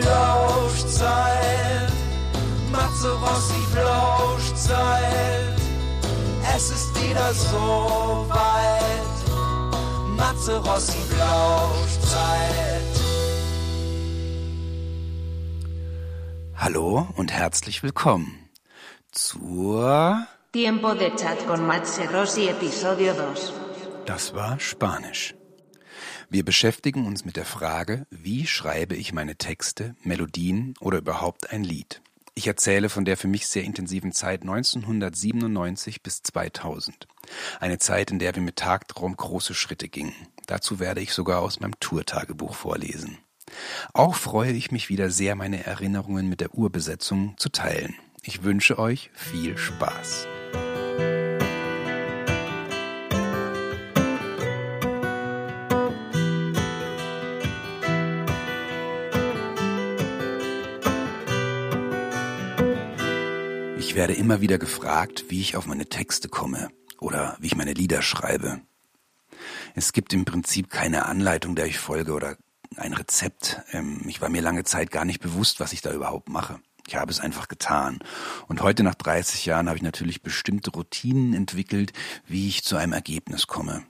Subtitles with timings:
[0.00, 1.92] Flauschzeit.
[2.72, 5.60] Matze Rossi Flauschzeit.
[6.56, 9.16] Es ist wieder so weit.
[10.16, 12.90] Matze Rossi Flauschzeit.
[16.56, 18.50] Hallo und herzlich willkommen
[19.12, 23.52] zur Tiempo de Chat con Matze Rossi, Episodio 2.
[24.06, 25.34] Das war Spanisch.
[26.32, 31.64] Wir beschäftigen uns mit der Frage, wie schreibe ich meine Texte, Melodien oder überhaupt ein
[31.64, 32.02] Lied.
[32.36, 37.08] Ich erzähle von der für mich sehr intensiven Zeit 1997 bis 2000.
[37.58, 40.14] Eine Zeit, in der wir mit Tagtraum große Schritte gingen.
[40.46, 43.18] Dazu werde ich sogar aus meinem Tourtagebuch vorlesen.
[43.92, 47.96] Auch freue ich mich wieder sehr, meine Erinnerungen mit der Urbesetzung zu teilen.
[48.22, 50.28] Ich wünsche euch viel Spaß.
[64.00, 66.70] Werde immer wieder gefragt, wie ich auf meine Texte komme
[67.00, 68.62] oder wie ich meine Lieder schreibe.
[69.74, 72.38] Es gibt im Prinzip keine Anleitung, der ich folge oder
[72.76, 73.60] ein Rezept.
[73.72, 76.60] Ähm, ich war mir lange Zeit gar nicht bewusst, was ich da überhaupt mache.
[76.88, 77.98] Ich habe es einfach getan.
[78.48, 81.92] Und heute nach 30 Jahren habe ich natürlich bestimmte Routinen entwickelt,
[82.26, 83.82] wie ich zu einem Ergebnis komme.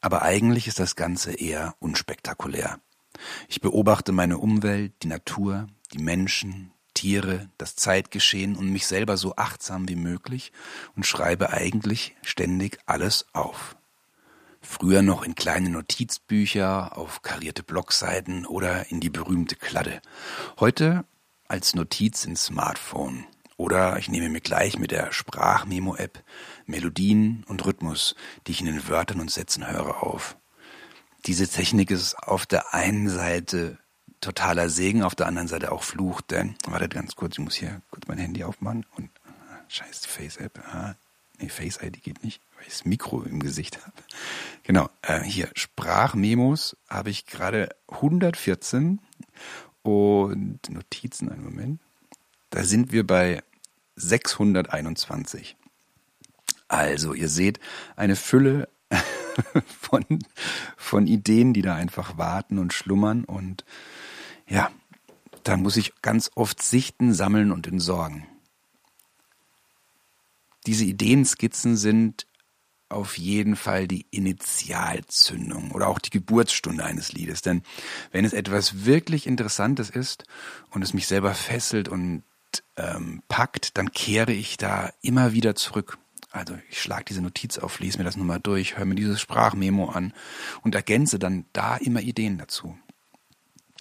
[0.00, 2.78] Aber eigentlich ist das Ganze eher unspektakulär.
[3.48, 6.70] Ich beobachte meine Umwelt, die Natur, die Menschen,
[7.06, 10.50] Tiere, das Zeitgeschehen und mich selber so achtsam wie möglich
[10.96, 13.76] und schreibe eigentlich ständig alles auf.
[14.60, 20.02] Früher noch in kleine Notizbücher, auf karierte Blockseiten oder in die berühmte Kladde.
[20.58, 21.04] Heute
[21.46, 23.24] als Notiz ins Smartphone.
[23.56, 26.24] Oder ich nehme mir gleich mit der Sprachmemo-App
[26.66, 28.16] Melodien und Rhythmus,
[28.48, 30.36] die ich in den Wörtern und Sätzen höre, auf.
[31.26, 33.78] Diese Technik ist auf der einen Seite
[34.26, 37.80] totaler Segen, auf der anderen Seite auch Fluch, denn, wartet ganz kurz, ich muss hier
[37.90, 39.08] kurz mein Handy aufmachen und,
[39.68, 40.94] scheiß die Face-App, ah,
[41.38, 43.92] nee, Face-ID geht nicht, weil ich das Mikro im Gesicht habe.
[44.64, 49.00] Genau, äh, hier, Sprachmemos habe ich gerade 114
[49.82, 51.80] und Notizen, einen Moment,
[52.50, 53.42] da sind wir bei
[53.94, 55.56] 621.
[56.68, 57.60] Also, ihr seht
[57.94, 58.68] eine Fülle
[59.80, 60.04] von,
[60.76, 63.64] von Ideen, die da einfach warten und schlummern und
[64.48, 64.70] ja,
[65.42, 68.26] da muss ich ganz oft sichten, sammeln und entsorgen.
[70.66, 72.26] Diese Ideenskizzen sind
[72.88, 77.42] auf jeden Fall die Initialzündung oder auch die Geburtsstunde eines Liedes.
[77.42, 77.62] Denn
[78.12, 80.24] wenn es etwas wirklich Interessantes ist
[80.70, 82.22] und es mich selber fesselt und
[82.76, 85.98] ähm, packt, dann kehre ich da immer wieder zurück.
[86.30, 89.88] Also ich schlage diese Notiz auf, lese mir das nochmal durch, höre mir dieses Sprachmemo
[89.88, 90.12] an
[90.62, 92.78] und ergänze dann da immer Ideen dazu.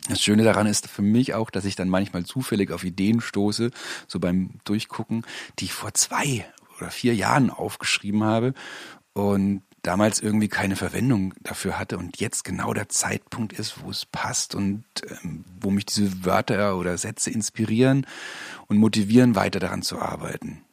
[0.08, 3.72] Das Schöne daran ist für mich auch, dass ich dann manchmal zufällig auf Ideen stoße,
[4.08, 5.26] so beim Durchgucken,
[5.60, 6.46] die ich vor zwei
[6.78, 8.54] oder vier Jahren aufgeschrieben habe
[9.14, 14.06] und damals irgendwie keine Verwendung dafür hatte und jetzt genau der Zeitpunkt ist, wo es
[14.06, 14.84] passt und
[15.24, 18.08] ähm, wo mich diese Wörter oder Sätze inspirieren
[18.68, 20.64] und motivieren, weiter daran zu arbeiten.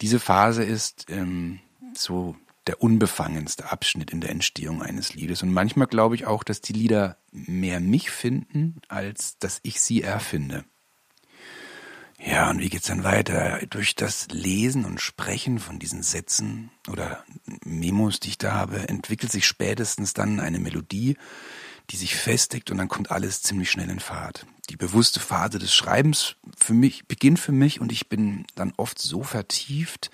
[0.00, 1.60] Diese Phase ist ähm,
[1.94, 2.36] so
[2.66, 5.42] der unbefangenste Abschnitt in der Entstehung eines Liedes.
[5.42, 10.02] Und manchmal glaube ich auch, dass die Lieder mehr mich finden, als dass ich sie
[10.02, 10.64] erfinde.
[12.24, 13.58] Ja, und wie geht's dann weiter?
[13.68, 17.24] Durch das Lesen und Sprechen von diesen Sätzen oder
[17.64, 21.16] Memos, die ich da habe, entwickelt sich spätestens dann eine Melodie,
[21.92, 24.46] die sich festigt und dann kommt alles ziemlich schnell in Fahrt.
[24.70, 28.98] Die bewusste Phase des Schreibens für mich beginnt für mich und ich bin dann oft
[28.98, 30.10] so vertieft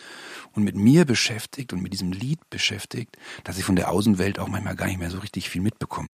[0.53, 4.49] und mit mir beschäftigt und mit diesem Lied beschäftigt, dass ich von der Außenwelt auch
[4.49, 6.09] manchmal gar nicht mehr so richtig viel mitbekomme.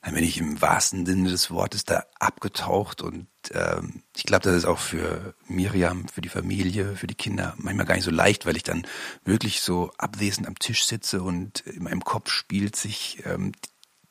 [0.00, 4.56] Dann bin ich im wahrsten Sinne des Wortes da abgetaucht und ähm, ich glaube, das
[4.56, 8.46] ist auch für Miriam, für die Familie, für die Kinder manchmal gar nicht so leicht,
[8.46, 8.86] weil ich dann
[9.24, 13.52] wirklich so abwesend am Tisch sitze und in meinem Kopf spielt sich ähm,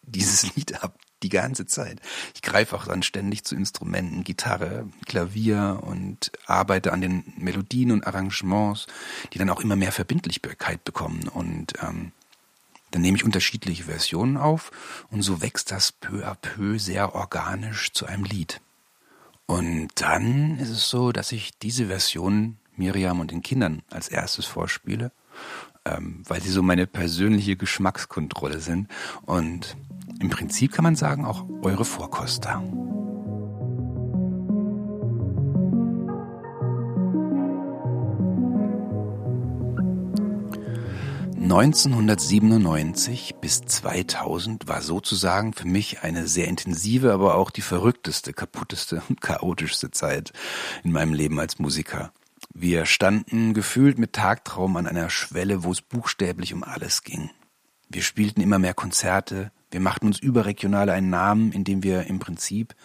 [0.07, 1.99] dieses Lied ab die ganze Zeit.
[2.35, 8.05] Ich greife auch dann ständig zu Instrumenten, Gitarre, Klavier und arbeite an den Melodien und
[8.05, 8.87] Arrangements,
[9.33, 11.27] die dann auch immer mehr Verbindlichkeit bekommen.
[11.27, 12.11] Und ähm,
[12.91, 14.71] dann nehme ich unterschiedliche Versionen auf
[15.09, 18.61] und so wächst das peu à peu sehr organisch zu einem Lied.
[19.45, 24.45] Und dann ist es so, dass ich diese Version Miriam und den Kindern als erstes
[24.45, 25.11] vorspiele,
[25.85, 28.87] ähm, weil sie so meine persönliche Geschmackskontrolle sind.
[29.25, 29.75] Und
[30.19, 32.63] im Prinzip kann man sagen, auch eure Vorkoster.
[41.49, 49.01] 1997 bis 2000 war sozusagen für mich eine sehr intensive, aber auch die verrückteste, kaputteste
[49.09, 50.33] und chaotischste Zeit
[50.83, 52.11] in meinem Leben als Musiker.
[52.53, 57.29] Wir standen gefühlt mit Tagtraum an einer Schwelle, wo es buchstäblich um alles ging.
[57.87, 62.75] Wir spielten immer mehr Konzerte, wir machten uns überregional einen Namen, indem wir im Prinzip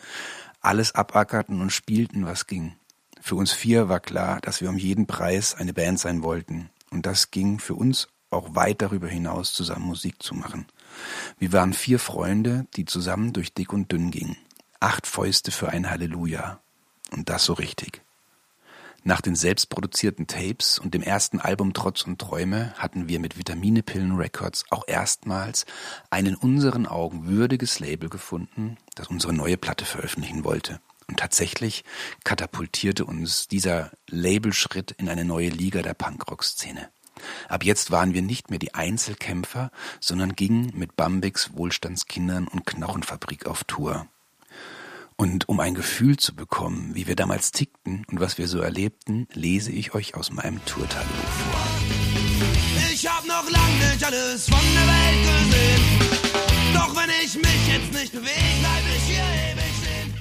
[0.60, 2.74] alles abackerten und spielten, was ging.
[3.20, 6.70] Für uns vier war klar, dass wir um jeden Preis eine Band sein wollten.
[6.90, 10.66] Und das ging für uns auch weit darüber hinaus, zusammen Musik zu machen.
[11.38, 14.36] Wir waren vier Freunde, die zusammen durch dick und dünn gingen.
[14.80, 16.60] Acht Fäuste für ein Halleluja.
[17.10, 18.02] Und das so richtig.
[19.04, 24.14] Nach den selbstproduzierten Tapes und dem ersten Album Trotz und Träume hatten wir mit Vitaminepillen
[24.14, 25.66] Records auch erstmals
[26.10, 30.80] ein in unseren Augen würdiges Label gefunden, das unsere neue Platte veröffentlichen wollte.
[31.08, 31.82] Und tatsächlich
[32.22, 36.88] katapultierte uns dieser Labelschritt in eine neue Liga der Punkrock-Szene.
[37.48, 43.46] Ab jetzt waren wir nicht mehr die Einzelkämpfer, sondern gingen mit Bambix, Wohlstandskindern und Knochenfabrik
[43.46, 44.06] auf Tour.
[45.22, 49.28] Und um ein Gefühl zu bekommen, wie wir damals tickten und was wir so erlebten,
[49.32, 51.60] lese ich euch aus meinem Tourtagebuch vor.
[52.92, 56.74] Ich hab noch lange nicht alles von der Welt gesehen.
[56.74, 59.22] Doch wenn ich mich jetzt nicht bewege, bleib ich hier
[59.52, 60.14] ewig stehen.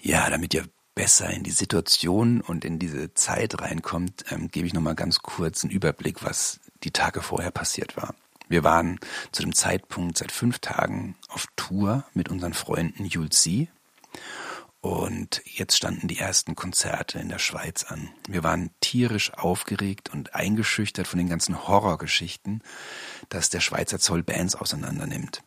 [0.00, 4.74] Ja, damit ihr besser in die Situation und in diese Zeit reinkommt, ähm, gebe ich
[4.74, 8.14] nochmal ganz kurz einen Überblick, was die Tage vorher passiert war.
[8.50, 8.98] Wir waren
[9.30, 13.70] zu dem Zeitpunkt seit fünf Tagen auf Tour mit unseren Freunden Julzi.
[14.80, 18.10] Und jetzt standen die ersten Konzerte in der Schweiz an.
[18.26, 22.64] Wir waren tierisch aufgeregt und eingeschüchtert von den ganzen Horrorgeschichten,
[23.28, 25.44] dass der Schweizer Zoll Bands auseinandernimmt.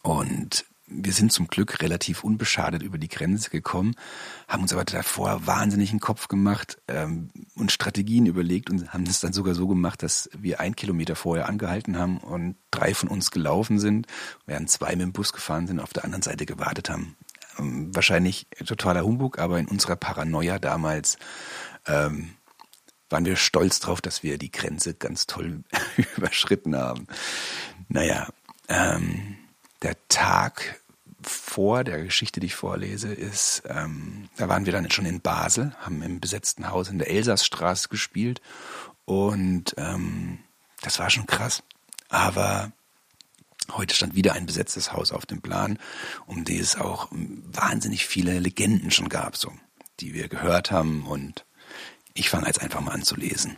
[0.00, 3.94] Und wir sind zum Glück relativ unbeschadet über die Grenze gekommen,
[4.48, 9.20] haben uns aber davor wahnsinnig einen Kopf gemacht ähm, und Strategien überlegt und haben es
[9.20, 13.30] dann sogar so gemacht, dass wir ein Kilometer vorher angehalten haben und drei von uns
[13.30, 14.06] gelaufen sind,
[14.46, 17.16] während zwei mit dem Bus gefahren sind, auf der anderen Seite gewartet haben.
[17.58, 21.18] Ähm, wahrscheinlich totaler Humbug, aber in unserer Paranoia damals
[21.86, 22.32] ähm,
[23.08, 25.62] waren wir stolz drauf, dass wir die Grenze ganz toll
[26.16, 27.06] überschritten haben.
[27.88, 28.28] Naja,
[28.68, 29.36] ähm,
[29.82, 30.80] der Tag
[31.22, 35.74] vor der Geschichte, die ich vorlese, ist, ähm, da waren wir dann schon in Basel,
[35.80, 38.40] haben im besetzten Haus in der Elsassstraße gespielt
[39.04, 40.38] und ähm,
[40.82, 41.62] das war schon krass.
[42.08, 42.72] Aber
[43.70, 45.78] heute stand wieder ein besetztes Haus auf dem Plan,
[46.26, 49.52] um die es auch wahnsinnig viele Legenden schon gab, so,
[50.00, 51.44] die wir gehört haben und
[52.14, 53.56] ich fange jetzt einfach mal an zu lesen.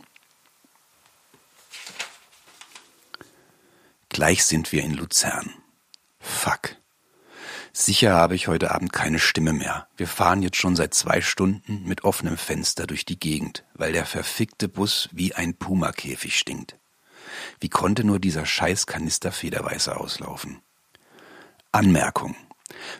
[4.09, 5.53] Gleich sind wir in Luzern.
[6.19, 6.77] Fuck.
[7.77, 9.89] Sicher habe ich heute Abend keine Stimme mehr.
[9.97, 14.05] Wir fahren jetzt schon seit zwei Stunden mit offenem Fenster durch die Gegend, weil der
[14.05, 16.77] verfickte Bus wie ein Pumakäfig stinkt.
[17.59, 20.61] Wie konnte nur dieser scheiß Kanister Federweißer auslaufen?
[21.73, 22.37] Anmerkung.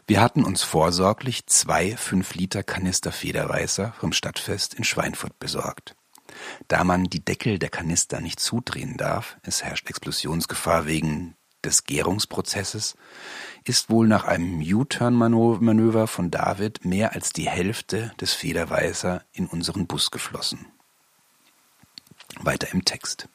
[0.07, 5.95] Wir hatten uns vorsorglich zwei fünf Liter Kanister Federweißer vom Stadtfest in Schweinfurt besorgt.
[6.67, 12.95] Da man die Deckel der Kanister nicht zudrehen darf, es herrscht Explosionsgefahr wegen des Gärungsprozesses,
[13.63, 19.87] ist wohl nach einem U-Turn-Manöver von David mehr als die Hälfte des Federweißer in unseren
[19.87, 20.67] Bus geflossen.
[22.39, 23.27] Weiter im Text.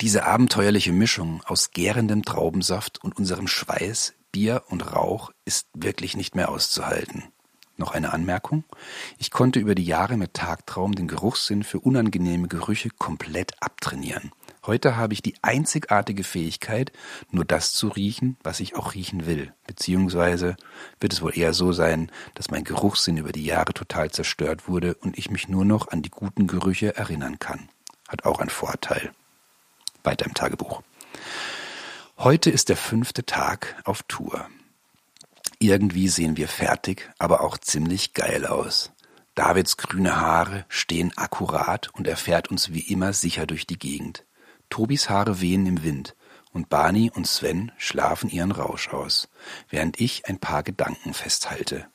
[0.00, 6.34] Diese abenteuerliche Mischung aus gärendem Traubensaft und unserem Schweiß, Bier und Rauch ist wirklich nicht
[6.34, 7.24] mehr auszuhalten.
[7.76, 8.64] Noch eine Anmerkung.
[9.18, 14.32] Ich konnte über die Jahre mit Tagtraum den Geruchssinn für unangenehme Gerüche komplett abtrainieren.
[14.66, 16.92] Heute habe ich die einzigartige Fähigkeit,
[17.30, 19.54] nur das zu riechen, was ich auch riechen will.
[19.66, 20.56] Beziehungsweise
[21.00, 24.94] wird es wohl eher so sein, dass mein Geruchssinn über die Jahre total zerstört wurde
[24.96, 27.70] und ich mich nur noch an die guten Gerüche erinnern kann.
[28.06, 29.12] Hat auch einen Vorteil.
[30.02, 30.82] Weiter im Tagebuch.
[32.18, 34.46] Heute ist der fünfte Tag auf Tour.
[35.58, 38.92] Irgendwie sehen wir fertig, aber auch ziemlich geil aus.
[39.34, 44.24] Davids grüne Haare stehen akkurat und er fährt uns wie immer sicher durch die Gegend.
[44.70, 46.16] Tobis Haare wehen im Wind
[46.52, 49.28] und Barney und Sven schlafen ihren Rausch aus,
[49.68, 51.86] während ich ein paar Gedanken festhalte.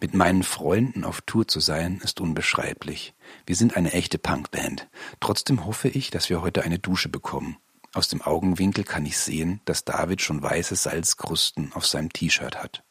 [0.00, 3.14] Mit meinen Freunden auf Tour zu sein, ist unbeschreiblich.
[3.46, 4.88] Wir sind eine echte Punkband.
[5.20, 7.56] Trotzdem hoffe ich, dass wir heute eine Dusche bekommen.
[7.92, 12.82] Aus dem Augenwinkel kann ich sehen, dass David schon weiße Salzkrusten auf seinem T-Shirt hat.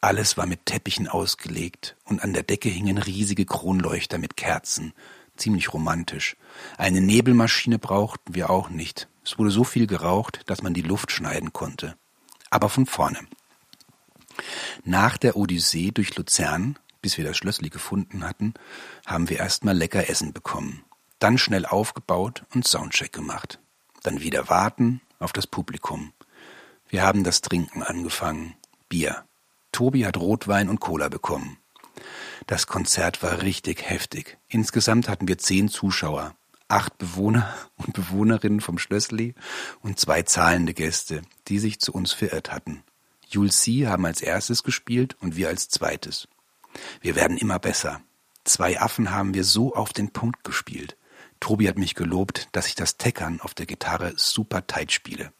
[0.02, 4.94] Alles war mit Teppichen ausgelegt und an der Decke hingen riesige Kronleuchter mit Kerzen,
[5.38, 6.36] ziemlich romantisch.
[6.78, 9.08] Eine Nebelmaschine brauchten wir auch nicht.
[9.24, 11.96] Es wurde so viel geraucht, dass man die Luft schneiden konnte.
[12.50, 13.20] Aber von vorne.
[14.84, 18.54] Nach der Odyssee durch Luzern, bis wir das Schlössli gefunden hatten,
[19.06, 20.84] haben wir erstmal lecker Essen bekommen.
[21.20, 23.60] Dann schnell aufgebaut und Soundcheck gemacht.
[24.04, 26.14] Dann wieder warten auf das Publikum.
[26.90, 28.56] Wir haben das Trinken angefangen.
[28.88, 29.26] Bier.
[29.72, 31.58] Tobi hat Rotwein und Cola bekommen.
[32.46, 34.38] Das Konzert war richtig heftig.
[34.48, 36.36] Insgesamt hatten wir zehn Zuschauer,
[36.68, 39.36] acht Bewohner und Bewohnerinnen vom Schlössli
[39.82, 42.84] und zwei zahlende Gäste, die sich zu uns verirrt hatten.
[43.30, 43.88] Jules C.
[43.88, 46.28] haben als erstes gespielt und wir als zweites.
[47.02, 48.02] Wir werden immer besser.
[48.44, 50.96] Zwei Affen haben wir so auf den Punkt gespielt.
[51.40, 55.32] Tobi hat mich gelobt, dass ich das Teckern auf der Gitarre super tight spiele.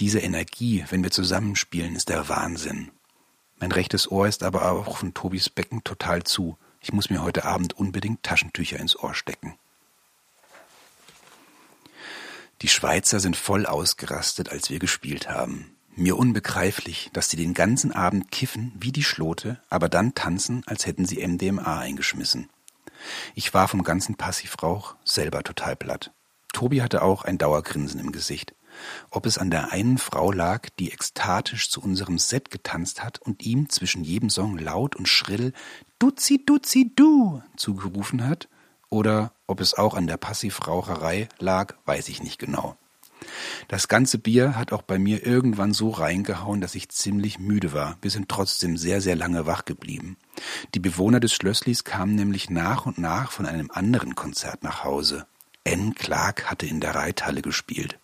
[0.00, 2.90] Diese Energie, wenn wir zusammenspielen, ist der Wahnsinn.
[3.58, 6.58] Mein rechtes Ohr ist aber auch von Tobis Becken total zu.
[6.80, 9.54] Ich muss mir heute Abend unbedingt Taschentücher ins Ohr stecken.
[12.62, 15.75] Die Schweizer sind voll ausgerastet, als wir gespielt haben.
[15.98, 20.84] Mir unbegreiflich, dass sie den ganzen Abend kiffen wie die Schlote, aber dann tanzen, als
[20.84, 22.50] hätten sie MDMA eingeschmissen.
[23.34, 26.12] Ich war vom ganzen Passivrauch selber total platt.
[26.52, 28.54] Tobi hatte auch ein Dauergrinsen im Gesicht.
[29.10, 33.42] Ob es an der einen Frau lag, die ekstatisch zu unserem Set getanzt hat und
[33.42, 35.54] ihm zwischen jedem Song laut und schrill
[35.98, 38.50] Duzi, Duzi, Du zugerufen hat,
[38.90, 42.76] oder ob es auch an der Passivraucherei lag, weiß ich nicht genau.
[43.68, 47.96] Das ganze Bier hat auch bei mir irgendwann so reingehauen, dass ich ziemlich müde war.
[48.02, 50.16] Wir sind trotzdem sehr, sehr lange wach geblieben.
[50.74, 55.26] Die Bewohner des Schlösslis kamen nämlich nach und nach von einem anderen Konzert nach Hause.
[55.64, 55.94] N.
[55.94, 57.98] Clark hatte in der Reithalle gespielt.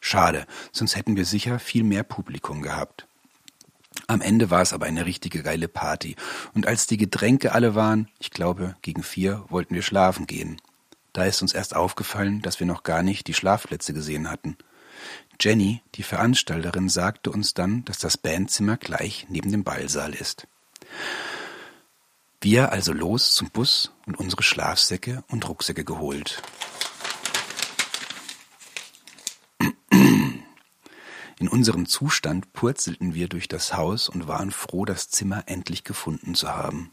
[0.00, 3.06] Schade, sonst hätten wir sicher viel mehr Publikum gehabt.
[4.06, 6.16] Am Ende war es aber eine richtige geile Party.
[6.54, 10.60] Und als die Getränke alle waren, ich glaube, gegen vier wollten wir schlafen gehen.
[11.12, 14.56] Da ist uns erst aufgefallen, dass wir noch gar nicht die Schlafplätze gesehen hatten.
[15.40, 20.46] Jenny, die Veranstalterin, sagte uns dann, dass das Bandzimmer gleich neben dem Ballsaal ist.
[22.40, 26.42] Wir also los zum Bus und unsere Schlafsäcke und Rucksäcke geholt.
[31.38, 36.34] In unserem Zustand purzelten wir durch das Haus und waren froh, das Zimmer endlich gefunden
[36.36, 36.92] zu haben.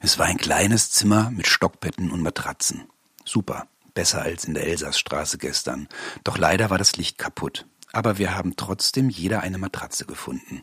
[0.00, 2.88] Es war ein kleines Zimmer mit Stockbetten und Matratzen.
[3.28, 5.86] Super, besser als in der Elsassstraße gestern.
[6.24, 7.66] Doch leider war das Licht kaputt.
[7.92, 10.62] Aber wir haben trotzdem jeder eine Matratze gefunden.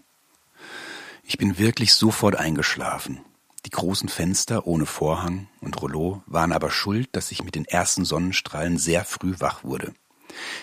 [1.22, 3.20] Ich bin wirklich sofort eingeschlafen.
[3.66, 8.04] Die großen Fenster ohne Vorhang und Rollo waren aber schuld, dass ich mit den ersten
[8.04, 9.94] Sonnenstrahlen sehr früh wach wurde.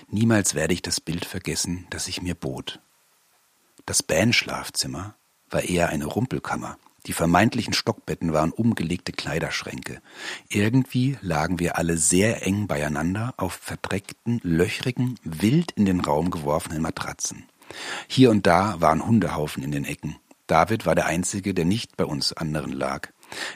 [0.08, 2.80] Niemals werde ich das Bild vergessen, das sich mir bot.
[3.86, 5.14] Das Bandschlafzimmer
[5.50, 10.00] war eher eine Rumpelkammer, die vermeintlichen Stockbetten waren umgelegte Kleiderschränke.
[10.48, 16.82] Irgendwie lagen wir alle sehr eng beieinander auf verdreckten, löchrigen, wild in den Raum geworfenen
[16.82, 17.46] Matratzen.
[18.06, 20.16] Hier und da waren Hundehaufen in den Ecken.
[20.46, 23.08] David war der Einzige, der nicht bei uns anderen lag.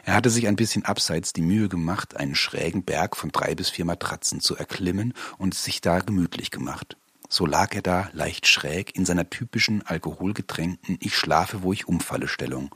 [0.04, 3.68] Er hatte sich ein bisschen abseits die Mühe gemacht, einen schrägen Berg von drei bis
[3.68, 6.96] vier Matratzen zu erklimmen und sich da gemütlich gemacht.
[7.28, 12.28] So lag er da, leicht schräg, in seiner typischen alkoholgetränkten Ich schlafe, wo ich umfalle
[12.28, 12.74] Stellung.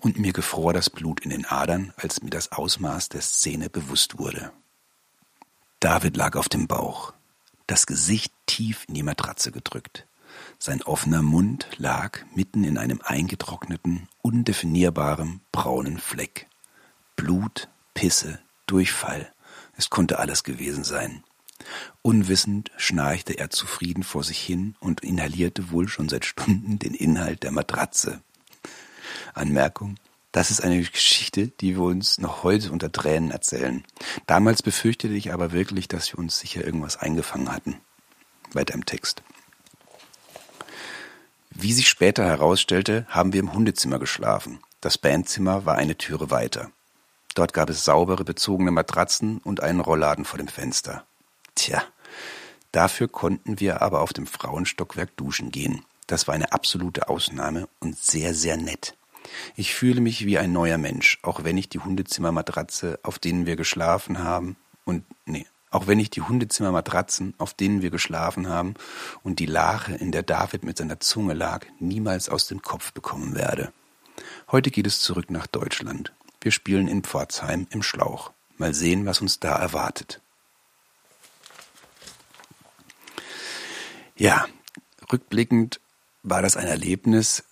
[0.00, 4.18] Und mir gefror das Blut in den Adern, als mir das Ausmaß der Szene bewusst
[4.18, 4.52] wurde.
[5.80, 7.12] David lag auf dem Bauch,
[7.66, 10.06] das Gesicht tief in die Matratze gedrückt.
[10.58, 16.48] Sein offener Mund lag mitten in einem eingetrockneten, undefinierbaren braunen Fleck.
[17.14, 19.32] Blut, Pisse, Durchfall,
[19.76, 21.22] es konnte alles gewesen sein.
[22.02, 27.42] Unwissend schnarchte er zufrieden vor sich hin und inhalierte wohl schon seit Stunden den Inhalt
[27.42, 28.20] der Matratze.
[29.34, 29.96] Anmerkung,
[30.32, 33.84] das ist eine Geschichte, die wir uns noch heute unter Tränen erzählen.
[34.26, 37.80] Damals befürchtete ich aber wirklich, dass wir uns sicher irgendwas eingefangen hatten.
[38.52, 39.22] Weiter im Text.
[41.50, 44.60] Wie sich später herausstellte, haben wir im Hundezimmer geschlafen.
[44.82, 46.70] Das Bandzimmer war eine Türe weiter.
[47.34, 51.06] Dort gab es saubere bezogene Matratzen und einen Rollladen vor dem Fenster.
[51.56, 51.82] Tja,
[52.70, 55.84] dafür konnten wir aber auf dem Frauenstockwerk duschen gehen.
[56.06, 58.96] Das war eine absolute Ausnahme und sehr, sehr nett.
[59.56, 63.56] Ich fühle mich wie ein neuer Mensch, auch wenn ich die Hundezimmermatratze, auf denen wir
[63.56, 68.74] geschlafen haben, und nee, auch wenn ich die Hundezimmermatratzen, auf denen wir geschlafen haben,
[69.24, 73.34] und die Lache, in der David mit seiner Zunge lag, niemals aus dem Kopf bekommen
[73.34, 73.72] werde.
[74.52, 76.12] Heute geht es zurück nach Deutschland.
[76.40, 78.30] Wir spielen in Pforzheim im Schlauch.
[78.58, 80.20] Mal sehen, was uns da erwartet.
[84.18, 84.46] Ja,
[85.12, 85.78] rückblickend
[86.22, 87.44] war das ein Erlebnis,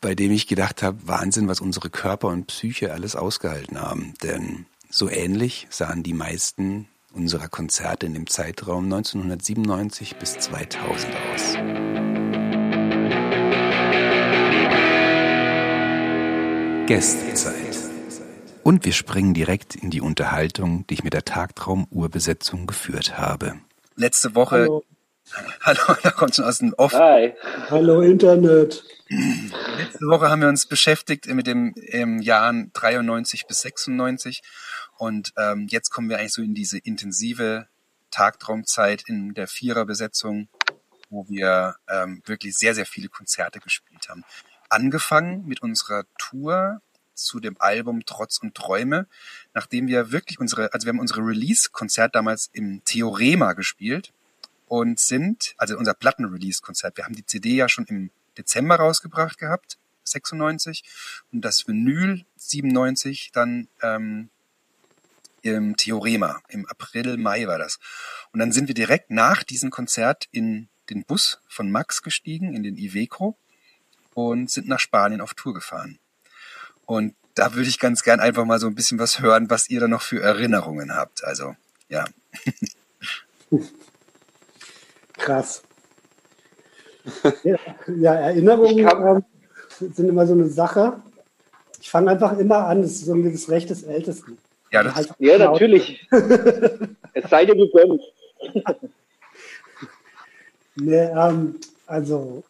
[0.00, 4.14] bei dem ich gedacht habe, Wahnsinn, was unsere Körper und Psyche alles ausgehalten haben.
[4.24, 11.54] Denn so ähnlich sahen die meisten unserer Konzerte in dem Zeitraum 1997 bis 2000 aus.
[16.86, 17.54] Gästezeit.
[18.64, 23.54] Und wir springen direkt in die Unterhaltung, die ich mit der Tagtraum-Urbesetzung geführt habe.
[23.94, 24.84] Letzte Woche Hallo.
[25.62, 26.92] Hallo, da kommt schon aus dem Off.
[26.92, 27.34] Hi.
[27.68, 28.84] Hallo Internet.
[29.08, 34.42] Letzte Woche haben wir uns beschäftigt mit dem im Jahren 93 bis 96
[34.98, 37.66] und ähm, jetzt kommen wir eigentlich so in diese intensive
[38.10, 40.48] Tagtraumzeit in der Viererbesetzung,
[41.10, 44.24] wo wir ähm, wirklich sehr, sehr viele Konzerte gespielt haben.
[44.68, 46.80] Angefangen mit unserer Tour
[47.14, 49.06] zu dem Album Trotz und Träume,
[49.54, 54.12] nachdem wir wirklich unsere, also wir haben unsere Release-Konzert damals im Theorema gespielt
[54.66, 59.78] und sind, also unser Platten-Release-Konzert, wir haben die CD ja schon im Dezember rausgebracht gehabt,
[60.04, 60.84] 96,
[61.32, 64.28] und das Vinyl 97 dann ähm,
[65.42, 67.78] im Theorema, im April, Mai war das.
[68.32, 72.62] Und dann sind wir direkt nach diesem Konzert in den Bus von Max gestiegen, in
[72.62, 73.36] den Iveco,
[74.14, 75.98] und sind nach Spanien auf Tour gefahren.
[76.86, 79.80] Und da würde ich ganz gern einfach mal so ein bisschen was hören, was ihr
[79.80, 81.22] da noch für Erinnerungen habt.
[81.24, 81.54] Also,
[81.88, 82.06] ja.
[85.18, 85.62] Krass.
[87.44, 89.24] ja, ja, Erinnerungen ähm,
[89.78, 91.00] sind immer so eine Sache.
[91.80, 94.38] Ich fange einfach immer an, das ist irgendwie das Recht des Ältesten.
[94.72, 96.06] Ja, das halt ja natürlich.
[97.12, 98.02] es sei dir gegönnt.
[100.74, 102.42] nee, ähm, also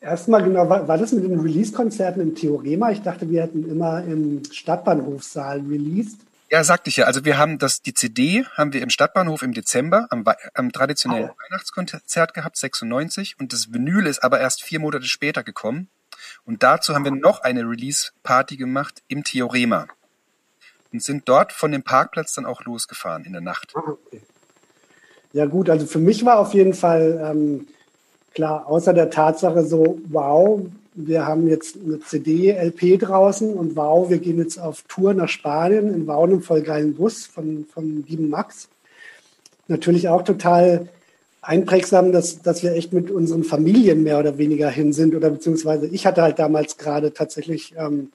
[0.00, 2.90] erstmal genau, war, war das mit den Release-Konzerten im Theorema?
[2.90, 6.20] Ich dachte, wir hätten immer im Stadtbahnhofsaal released.
[6.54, 7.06] Ja, sagte ich ja.
[7.06, 11.30] Also wir haben das, die CD haben wir im Stadtbahnhof im Dezember am, am traditionellen
[11.30, 11.36] oh.
[11.48, 13.40] Weihnachtskonzert gehabt, 96.
[13.40, 15.88] Und das Vinyl ist aber erst vier Monate später gekommen.
[16.44, 19.88] Und dazu haben wir noch eine Release-Party gemacht im Theorema.
[20.92, 23.72] Und sind dort von dem Parkplatz dann auch losgefahren in der Nacht.
[23.74, 24.22] Ah, okay.
[25.32, 27.66] Ja gut, also für mich war auf jeden Fall ähm,
[28.32, 30.60] klar, außer der Tatsache so, wow,
[30.94, 35.28] wir haben jetzt eine CD, LP draußen und wow, wir gehen jetzt auf Tour nach
[35.28, 38.68] Spanien in wow, einem voll geilen Bus von, von lieben Max.
[39.66, 40.88] Natürlich auch total
[41.42, 45.86] einprägsam, dass, dass wir echt mit unseren Familien mehr oder weniger hin sind oder beziehungsweise
[45.86, 48.10] ich hatte halt damals gerade tatsächlich ähm,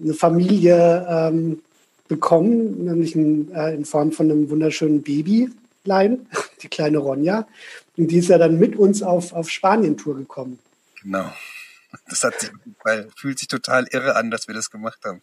[0.00, 1.62] eine Familie ähm,
[2.08, 6.26] bekommen, nämlich ein, äh, in Form von einem wunderschönen Babylein,
[6.62, 7.46] die kleine Ronja.
[7.96, 10.58] Und die ist ja dann mit uns auf, auf Spanien-Tour gekommen.
[11.02, 11.24] Genau.
[12.08, 12.50] Das hat sich,
[12.84, 15.20] weil, fühlt sich total irre an, dass wir das gemacht haben.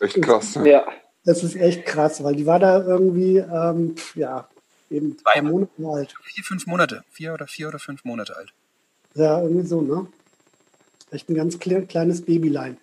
[0.00, 0.56] Echt krass.
[0.56, 0.70] Ne?
[0.70, 0.86] Ja.
[1.24, 4.48] Das ist echt krass, weil die war da irgendwie, ähm, ja,
[4.90, 6.14] eben zwei Monate alt.
[6.22, 7.04] Vier, fünf Monate.
[7.10, 8.52] Vier oder vier oder fünf Monate alt.
[9.14, 10.06] Ja, irgendwie so, ne?
[11.10, 12.78] Echt ein ganz kleines Babylein.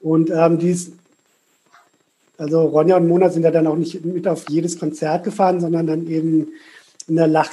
[0.00, 0.92] Und ähm, die ist,
[2.36, 5.86] also Ronja und Mona sind ja dann auch nicht mit auf jedes Konzert gefahren, sondern
[5.86, 6.48] dann eben
[7.06, 7.44] in der La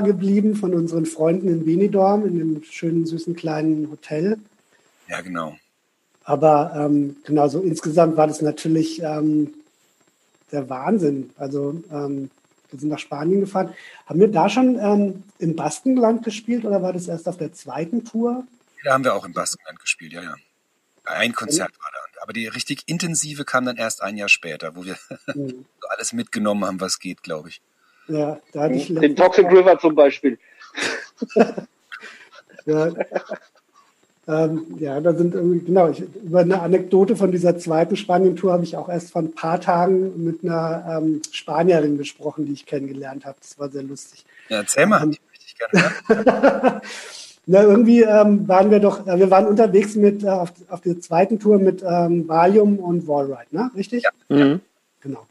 [0.00, 4.38] geblieben von unseren Freunden in Benidorm, in dem schönen, süßen kleinen Hotel.
[5.10, 5.56] Ja, genau.
[6.24, 9.52] Aber ähm, genau so insgesamt war das natürlich ähm,
[10.52, 11.30] der Wahnsinn.
[11.36, 12.30] Also ähm,
[12.70, 13.74] wir sind nach Spanien gefahren.
[14.06, 18.04] Haben wir da schon ähm, im Baskenland gespielt oder war das erst auf der zweiten
[18.04, 18.46] Tour?
[18.84, 20.34] Da haben wir auch im Baskenland gespielt, ja, ja.
[21.04, 21.98] Ein Konzert war da.
[22.22, 24.96] Aber die richtig intensive kam dann erst ein Jahr später, wo wir
[25.34, 25.64] Mhm.
[25.88, 27.60] alles mitgenommen haben, was geht, glaube ich.
[28.06, 30.38] Ja, da hatte ich Den Toxic River zum Beispiel.
[32.66, 32.92] Ja,
[34.30, 38.64] ähm, ja da sind irgendwie, genau, ich, über eine Anekdote von dieser zweiten Spanien-Tour habe
[38.64, 43.24] ich auch erst vor ein paar Tagen mit einer ähm, Spanierin gesprochen, die ich kennengelernt
[43.24, 43.36] habe.
[43.40, 44.24] Das war sehr lustig.
[44.48, 46.80] Ja, erzähl mal, die möchte ich gerne.
[47.46, 51.00] Na, irgendwie ähm, waren wir doch, äh, wir waren unterwegs mit äh, auf, auf der
[51.00, 53.70] zweiten Tour mit ähm, Valium und Wallride, ne?
[53.74, 54.04] Richtig?
[54.28, 54.60] Mhm.
[55.00, 55.26] Genau.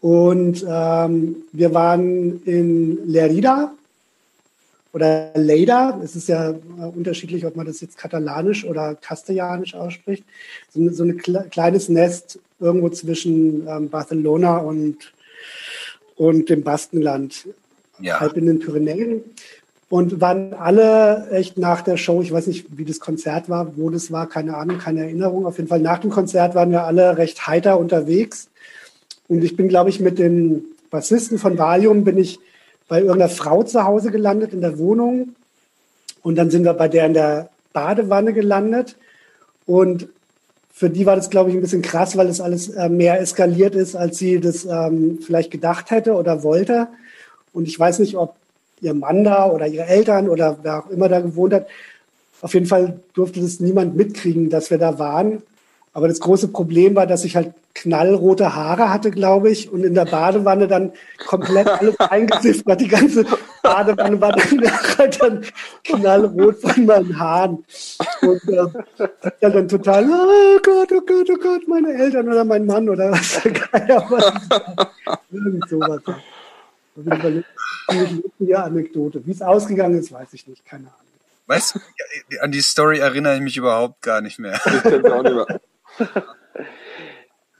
[0.00, 3.72] Und ähm, wir waren in Lerida
[4.98, 6.00] oder Lleida.
[6.02, 6.54] Es ist ja äh,
[6.96, 10.24] unterschiedlich, ob man das jetzt katalanisch oder kastellanisch ausspricht.
[10.74, 15.12] So, ein- so ein kle kleines Nest irgendwo zwischen ähm, Barcelona und,
[16.16, 17.46] und dem Baskenland,
[18.00, 19.22] Ja, halb in den Pyrenäen.
[19.90, 23.88] Und waren alle echt nach der Show, ich weiß nicht, wie das Konzert war, wo
[23.88, 25.46] das war, keine Ahnung, keine Erinnerung.
[25.46, 28.48] Auf jeden Fall nach dem Konzert waren wir alle recht heiter unterwegs.
[29.28, 32.38] Und ich bin, glaube ich, mit dem Bassisten von Valium bin ich
[32.88, 35.34] bei irgendeiner Frau zu Hause gelandet in der Wohnung.
[36.22, 38.96] Und dann sind wir bei der in der Badewanne gelandet.
[39.66, 40.08] Und
[40.72, 43.74] für die war das, glaube ich, ein bisschen krass, weil es alles äh, mehr eskaliert
[43.74, 46.88] ist, als sie das ähm, vielleicht gedacht hätte oder wollte.
[47.52, 48.36] Und ich weiß nicht, ob
[48.80, 51.66] ihr Mann da oder ihre Eltern oder wer auch immer da gewohnt hat.
[52.40, 55.42] Auf jeden Fall durfte das niemand mitkriegen, dass wir da waren.
[55.98, 59.94] Aber das große Problem war, dass ich halt knallrote Haare hatte, glaube ich, und in
[59.94, 60.92] der Badewanne dann
[61.26, 62.76] komplett alles eingesifft war.
[62.76, 63.26] Die ganze
[63.64, 65.44] Badewanne war dann, halt dann
[65.82, 67.64] knallrot von meinen Haaren.
[68.22, 72.44] Und äh, ich war dann total, oh Gott, oh Gott, oh Gott, meine Eltern oder
[72.44, 75.20] mein Mann oder was der Geier war.
[75.32, 76.00] Irgend sowas.
[76.94, 77.44] Eine
[77.90, 79.26] ziemlich lustige Anekdote.
[79.26, 81.12] Wie es ausgegangen ist, weiß ich nicht, keine Ahnung.
[81.48, 81.80] weißt du,
[82.30, 84.60] ja, an die Story erinnere ich mich überhaupt gar nicht mehr.
[84.64, 85.60] Ich kenn's auch nicht mehr.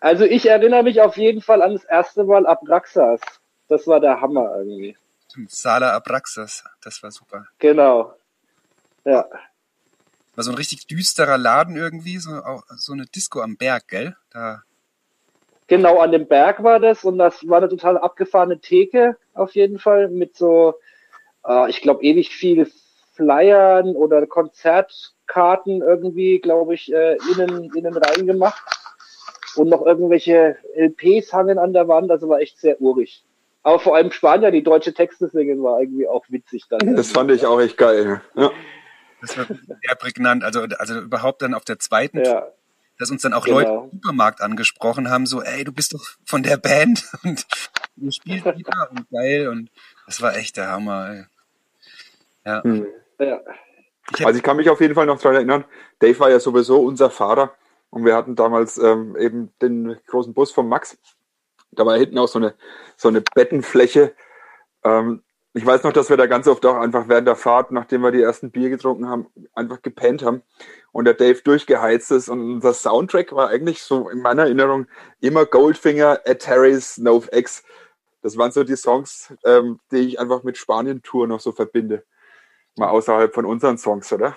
[0.00, 3.20] Also ich erinnere mich auf jeden Fall an das erste Mal Abraxas.
[3.66, 4.96] Das war der Hammer irgendwie.
[5.48, 7.46] Sala Abraxas, das war super.
[7.58, 8.14] Genau.
[9.04, 9.28] Ja.
[10.36, 12.30] War so ein richtig düsterer Laden irgendwie, so,
[12.76, 14.16] so eine Disco am Berg, gell?
[14.30, 14.62] Da,
[15.68, 19.78] Genau, an dem Berg war das und das war eine total abgefahrene Theke auf jeden
[19.78, 20.74] Fall mit so,
[21.46, 22.72] äh, ich glaube, ewig viel
[23.12, 24.26] Flyern oder
[25.28, 28.62] Konzertkarten irgendwie, glaube ich, äh, innen, innen rein gemacht
[29.56, 33.24] und noch irgendwelche LPs hangen an der Wand, also war echt sehr urig.
[33.62, 36.96] Aber vor allem Spanier, die deutsche Texte singen, war irgendwie auch witzig dann.
[36.96, 38.22] Das fand ich auch echt geil.
[38.34, 38.50] Ja.
[39.20, 40.44] das war sehr prägnant.
[40.44, 42.48] Also, also überhaupt dann auf der zweiten, Ja,
[42.98, 43.58] dass uns dann auch Genau.
[43.58, 47.46] Leute im Supermarkt angesprochen haben, so, ey, du bist doch von der Band und
[47.96, 49.70] du spielst wieder und geil und
[50.06, 51.10] das war echt der Hammer.
[51.10, 51.24] Ey.
[52.46, 52.62] Ja.
[52.62, 52.86] Hm.
[53.18, 53.40] ja.
[54.24, 55.64] Also ich kann mich auf jeden Fall noch daran erinnern,
[55.98, 57.54] Dave war ja sowieso unser Fahrer
[57.90, 60.98] und wir hatten damals ähm, eben den großen Bus von Max.
[61.72, 62.54] Da war hinten auch so eine,
[62.96, 64.14] so eine Bettenfläche.
[64.84, 65.22] Ähm,
[65.54, 68.12] ich weiß noch, dass wir da ganz oft auch einfach während der Fahrt, nachdem wir
[68.12, 70.42] die ersten Bier getrunken haben, einfach gepennt haben
[70.92, 72.28] und der Dave durchgeheizt ist.
[72.28, 74.86] Und unser Soundtrack war eigentlich so in meiner Erinnerung
[75.20, 77.64] immer Goldfinger, Ataris, NoFX.
[78.22, 82.04] Das waren so die Songs, ähm, die ich einfach mit Spanien-Tour noch so verbinde.
[82.78, 84.36] Mal außerhalb von unseren Songs, oder?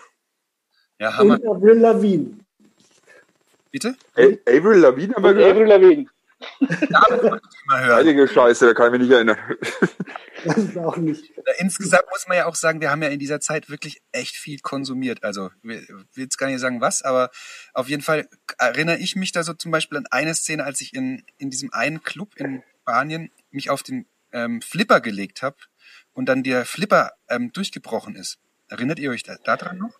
[0.99, 1.35] Ja, Hammer.
[1.35, 2.37] Und Avril Lavigne.
[3.71, 3.95] Bitte?
[4.15, 5.51] A- Avril Lavigne haben wir gehört?
[5.53, 6.05] Avril Lavigne.
[7.67, 7.95] Mal hören.
[7.95, 9.37] Heilige Scheiße, da kann ich mich nicht erinnern.
[10.43, 11.31] Das ist auch nicht.
[11.59, 14.59] Insgesamt muss man ja auch sagen, wir haben ja in dieser Zeit wirklich echt viel
[14.59, 15.23] konsumiert.
[15.23, 17.29] Also, ich will jetzt gar nicht sagen was, aber
[17.75, 18.27] auf jeden Fall
[18.57, 21.71] erinnere ich mich da so zum Beispiel an eine Szene, als ich in, in diesem
[21.73, 25.57] einen Club in Spanien mich auf den ähm, Flipper gelegt habe
[26.13, 28.39] und dann der Flipper ähm, durchgebrochen ist.
[28.67, 29.99] Erinnert ihr euch da, daran noch?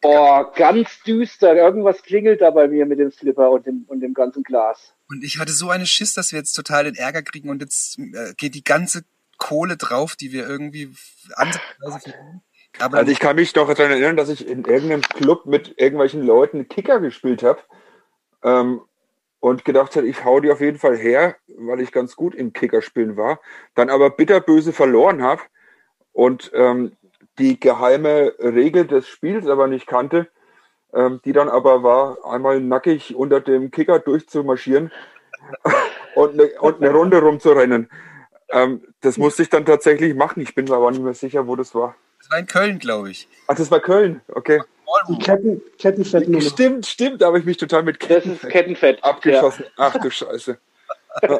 [0.00, 1.54] Boah, ganz düster.
[1.54, 4.94] Irgendwas klingelt da bei mir mit dem Flipper und dem, und dem ganzen Glas.
[5.08, 7.98] Und ich hatte so eine Schiss, dass wir jetzt total den Ärger kriegen und jetzt
[7.98, 9.04] äh, geht die ganze
[9.36, 10.94] Kohle drauf, die wir irgendwie
[11.34, 12.42] ansatzweise verdienen.
[12.78, 16.22] Aber Also ich kann mich noch daran erinnern, dass ich in irgendeinem Club mit irgendwelchen
[16.22, 17.60] Leuten Kicker gespielt habe
[18.42, 18.80] ähm,
[19.40, 22.52] und gedacht habe, ich hau die auf jeden Fall her, weil ich ganz gut im
[22.52, 23.40] Kickerspielen war.
[23.74, 25.42] Dann aber bitterböse verloren habe
[26.12, 26.92] und ähm,
[27.38, 30.28] die geheime Regel des Spiels aber nicht kannte,
[30.92, 34.90] ähm, die dann aber war, einmal nackig unter dem Kicker durchzumarschieren
[36.14, 37.88] und eine, und eine Runde rumzurennen.
[38.50, 40.40] Ähm, das musste ich dann tatsächlich machen.
[40.40, 41.94] Ich bin mir aber nicht mehr sicher, wo das war.
[42.18, 43.28] Das war in Köln, glaube ich.
[43.46, 44.60] Ach, das war Köln, okay.
[45.08, 46.40] Die Ketten, Kettenfettnummer.
[46.40, 49.04] Stimmt, stimmt, da habe ich mich total mit Das Ketten ist Kettenfett.
[49.04, 49.66] abgeschossen.
[49.76, 50.58] Ach du Scheiße.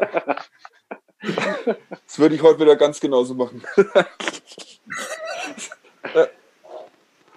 [2.07, 3.61] Das würde ich heute wieder ganz genauso machen.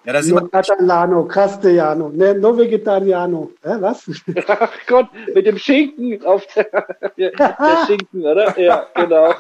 [0.04, 3.52] Ja, da sind No wir, Catalano, Castellano, ne, no Vegetariano.
[3.62, 4.10] Äh, was?
[4.48, 6.66] Ach Gott, mit dem Schinken auf der,
[7.18, 8.58] der Schinken, oder?
[8.60, 9.34] Ja, genau.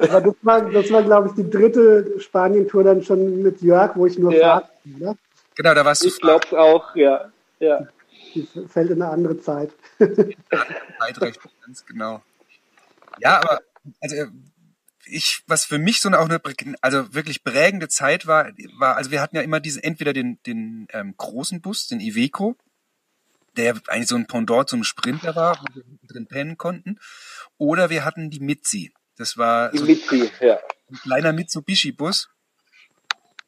[0.00, 4.06] Aber das war, das war glaube ich, die dritte Spanien-Tour dann schon mit Jörg, wo
[4.06, 4.60] ich nur Ja.
[4.60, 4.70] Fahrt.
[4.84, 5.16] Ne?
[5.56, 7.30] genau, da warst du Ich glaub's auch, ja.
[7.58, 7.86] Ja.
[8.34, 9.70] Die fällt in eine andere Zeit.
[11.00, 12.22] Zeitrecht, ganz genau.
[13.18, 13.60] Ja, aber
[14.00, 14.16] also
[15.06, 16.40] ich, was für mich so eine auch eine
[16.80, 20.86] also wirklich prägende Zeit war, war, also wir hatten ja immer diese entweder den den
[20.92, 22.56] ähm, großen Bus, den Iveco,
[23.56, 26.98] der eigentlich so ein Pendant zum Sprinter war, wo wir drin pennen konnten,
[27.58, 28.92] oder wir hatten die Mitzi.
[29.16, 30.58] Das war Die so Mitzi, ja.
[30.90, 32.28] ein kleiner Mitsubishi-Bus.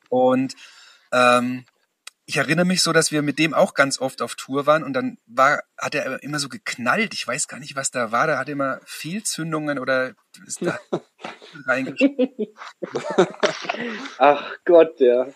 [0.09, 0.55] Und
[1.13, 1.65] ähm,
[2.27, 4.95] ich erinnere mich so, dass wir mit dem auch ganz oft auf Tour waren und
[4.95, 7.13] dann war, hat er immer so geknallt.
[7.13, 8.27] Ich weiß gar nicht, was da war.
[8.27, 10.15] Da hat er immer Fehlzündungen oder
[10.47, 10.79] ist da
[11.67, 12.49] reingeschrieben.
[14.19, 15.27] Ach Gott, ja.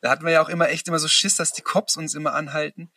[0.00, 2.32] Da hatten wir ja auch immer echt immer so Schiss, dass die Cops uns immer
[2.32, 2.92] anhalten.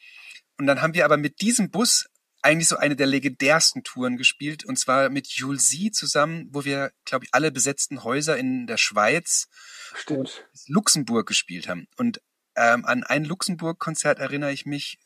[0.60, 2.06] Und dann haben wir aber mit diesem Bus
[2.44, 6.92] eigentlich so eine der legendärsten Touren gespielt und zwar mit Jules Sie zusammen, wo wir,
[7.06, 9.48] glaube ich, alle besetzten Häuser in der Schweiz
[9.96, 10.46] Stimmt.
[10.68, 11.88] Luxemburg gespielt haben.
[11.98, 12.22] Und
[12.56, 15.00] ähm, an ein Luxemburg-Konzert erinnere ich mich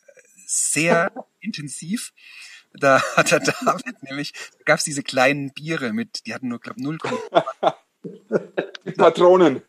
[0.47, 2.13] sehr intensiv.
[2.73, 6.60] Da hat der David nämlich, da gab es diese kleinen Biere mit, die hatten nur,
[6.60, 6.97] glaube 0,
[8.86, 9.62] Die Patronen.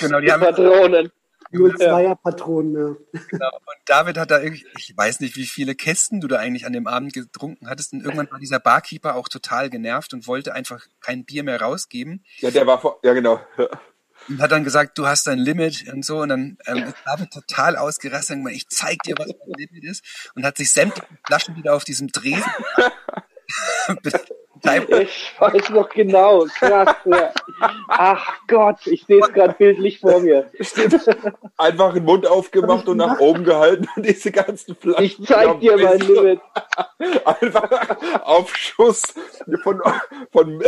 [0.00, 1.10] genau, die Die haben, Patronen.
[1.52, 2.96] 02er Patronen.
[3.12, 3.20] Ja.
[3.28, 3.50] genau.
[3.54, 6.72] Und David hat da irgendwie, ich weiß nicht, wie viele Kästen du da eigentlich an
[6.72, 7.92] dem Abend getrunken hattest.
[7.92, 12.24] Und irgendwann war dieser Barkeeper auch total genervt und wollte einfach kein Bier mehr rausgeben.
[12.38, 13.40] Ja, der war vor, ja genau.
[14.28, 16.20] Und hat dann gesagt, du hast dein Limit und so.
[16.20, 20.30] Und dann ähm, ist David total ausgerastet und ich zeig dir, was mein Limit ist.
[20.34, 22.44] Und hat sich sämtliche Flaschen wieder auf diesem Dresen.
[24.64, 26.46] Ich weiß noch genau.
[26.58, 27.30] Krass, ja.
[27.88, 30.50] Ach Gott, ich sehe es gerade bildlich vor mir.
[31.58, 35.04] Einfach den Mund aufgemacht und nach oben gehalten und diese ganzen Flaschen.
[35.04, 36.40] Ich zeig dir mein Limit.
[37.24, 39.14] Einfach auf Schuss
[39.62, 39.82] von,
[40.32, 40.62] von,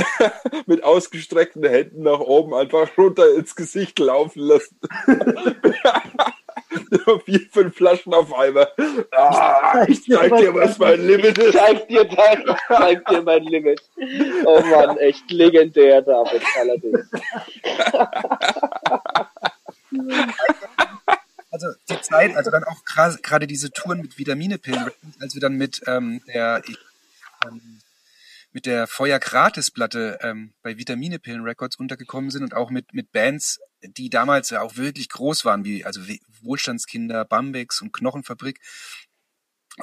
[0.67, 4.79] mit ausgestreckten Händen nach oben einfach runter ins Gesicht laufen lassen.
[7.25, 8.69] Vier, fünf Flaschen auf einmal.
[9.13, 11.53] Ah, ich zeig dir, was mein Limit Ich ist.
[11.55, 13.81] zeig dir, dein, ich zeig dir mein Limit.
[14.45, 17.09] Oh Mann, echt legendär, David, allerdings.
[21.51, 22.85] also die Zeit, also dann auch
[23.23, 24.91] gerade diese Touren mit Vitaminepillen,
[25.21, 26.79] als wir dann mit ähm, der ich,
[27.47, 27.79] ähm,
[28.57, 33.13] mit der Feuer Gratis Platte ähm, bei Vitaminepillen Records untergekommen sind und auch mit mit
[33.13, 36.01] Bands, die damals ja auch wirklich groß waren, wie also
[36.41, 38.59] Wohlstandskinder, Bambex und Knochenfabrik,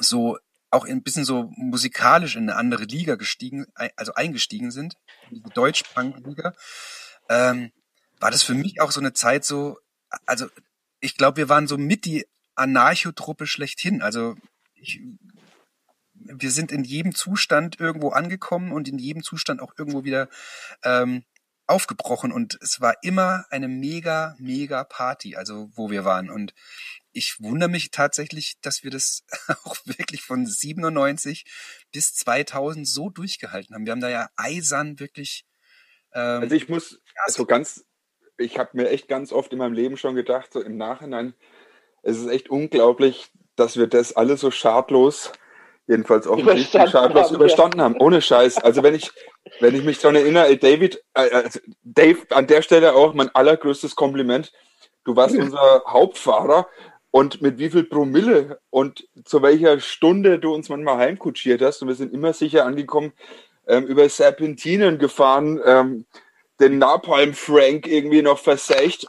[0.00, 0.38] so
[0.72, 4.94] auch ein bisschen so musikalisch in eine andere Liga gestiegen, also eingestiegen sind,
[5.30, 6.52] in die Deutsch-Punk-Liga,
[7.28, 7.70] ähm,
[8.18, 9.78] war das für mich auch so eine Zeit so,
[10.26, 10.48] also
[10.98, 14.02] ich glaube, wir waren so mit die Anarchotruppe schlechthin.
[14.02, 14.34] Also
[14.74, 15.00] ich,
[16.14, 20.28] wir sind in jedem Zustand irgendwo angekommen und in jedem Zustand auch irgendwo wieder
[20.82, 21.24] ähm,
[21.66, 22.32] aufgebrochen.
[22.32, 26.30] Und es war immer eine mega, mega Party, also wo wir waren.
[26.30, 26.54] Und
[27.12, 29.24] ich wundere mich tatsächlich, dass wir das
[29.64, 31.44] auch wirklich von 97
[31.92, 33.86] bis 2000 so durchgehalten haben.
[33.86, 35.44] Wir haben da ja eisern wirklich.
[36.12, 37.84] Ähm, Also ich muss so ganz,
[38.36, 41.34] ich habe mir echt ganz oft in meinem Leben schon gedacht, so im Nachhinein,
[42.02, 45.32] es ist echt unglaublich, dass wir das alles so schadlos,
[45.86, 47.96] jedenfalls offensichtlich schadlos haben, überstanden haben.
[48.00, 48.58] Ohne Scheiß.
[48.58, 49.10] Also wenn ich,
[49.60, 53.94] wenn ich mich daran erinnere, David, äh, also Dave, an der Stelle auch mein allergrößtes
[53.96, 54.52] Kompliment.
[55.04, 56.66] Du warst unser Hauptfahrer
[57.10, 61.88] und mit wie viel Promille und zu welcher Stunde du uns manchmal heimkutschiert hast und
[61.88, 63.12] wir sind immer sicher angekommen,
[63.68, 66.06] ähm, über Serpentinen gefahren, ähm,
[66.60, 69.06] den Napalm Frank irgendwie noch versächt.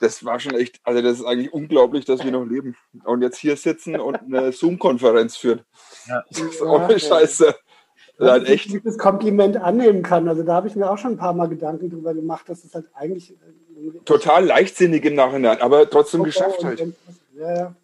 [0.00, 3.38] Das war schon echt, also das ist eigentlich unglaublich, dass wir noch leben und jetzt
[3.38, 5.60] hier sitzen und eine Zoom-Konferenz führen.
[6.08, 6.24] Ja.
[6.30, 7.44] Das ist ohne Scheiße.
[7.46, 8.72] Das ist halt Dass ich echt.
[8.72, 10.28] dieses Kompliment annehmen kann.
[10.28, 12.74] Also da habe ich mir auch schon ein paar Mal Gedanken drüber gemacht, dass es
[12.74, 16.80] halt eigentlich äh, Total leichtsinnig im Nachhinein, aber trotzdem geschafft und- halt.
[16.82, 16.94] und-
[17.38, 17.74] Ja, ja.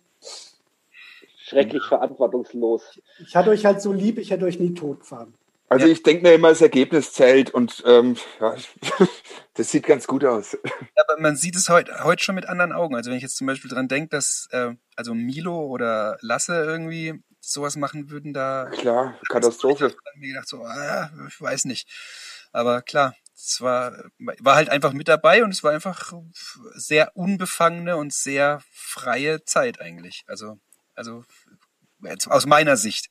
[1.39, 3.01] Schrecklich verantwortungslos.
[3.27, 5.33] Ich hatte euch halt so lieb, ich hätte euch nie tot gefahren.
[5.69, 5.93] Also Ja.
[5.93, 8.55] ich denke mir immer, das Ergebnis zählt und ähm, ja,
[9.55, 10.57] das sieht ganz gut aus.
[10.95, 12.95] aber man sieht es heute heute schon mit anderen Augen.
[12.95, 17.15] Also wenn ich jetzt zum Beispiel dran denke, dass äh, also Milo oder Lasse irgendwie
[17.41, 19.89] sowas machen würden, da Klar, Katastrophe.
[20.15, 21.89] ich mir gedacht so, ah, ich weiß nicht.
[22.53, 26.13] Aber klar, es war war halt einfach mit dabei und es war einfach
[26.75, 30.25] sehr unbefangene und sehr freie Zeit eigentlich.
[30.27, 30.59] Also
[30.95, 31.25] also
[32.29, 33.09] aus meiner Sicht.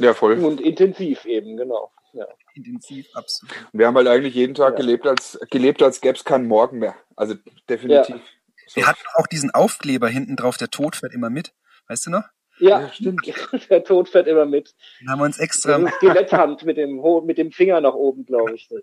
[0.00, 0.38] Ja, voll.
[0.44, 1.92] Und intensiv eben, genau.
[2.12, 2.26] Ja.
[2.54, 3.54] Intensiv, absolut.
[3.72, 4.76] Wir haben halt eigentlich jeden Tag Ja.
[4.76, 6.94] gelebt, als gelebt, als gäbe es keinen Morgen mehr.
[7.16, 7.34] Also
[7.68, 8.20] definitiv.
[8.66, 8.76] So.
[8.76, 11.52] Wir hatten auch diesen Aufkleber hinten drauf, der Tod fährt immer mit.
[11.88, 12.22] Weißt du noch?
[12.58, 13.20] Ja, Ja, stimmt.
[13.70, 14.74] der Tod fährt immer mit.
[15.00, 15.76] Den haben wir uns Das extra.
[15.76, 18.68] ist Skeletthand mit dem, Ho- mit dem Finger nach oben, glaube ich.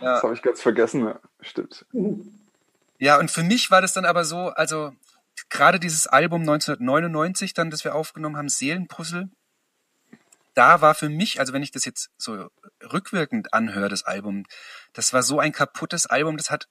[0.00, 1.04] Das habe ich ganz vergessen.
[1.06, 1.20] Ja.
[1.40, 1.84] Stimmt.
[2.98, 4.92] Ja, und für mich war das dann aber so, also
[5.50, 9.28] gerade dieses Album 1999 dann, das wir aufgenommen haben, Seelenpuzzle,
[10.54, 12.48] da war für mich, also wenn ich das jetzt so
[12.82, 14.44] rückwirkend anhöre, das Album,
[14.92, 16.68] das war so ein kaputtes Album, das hat,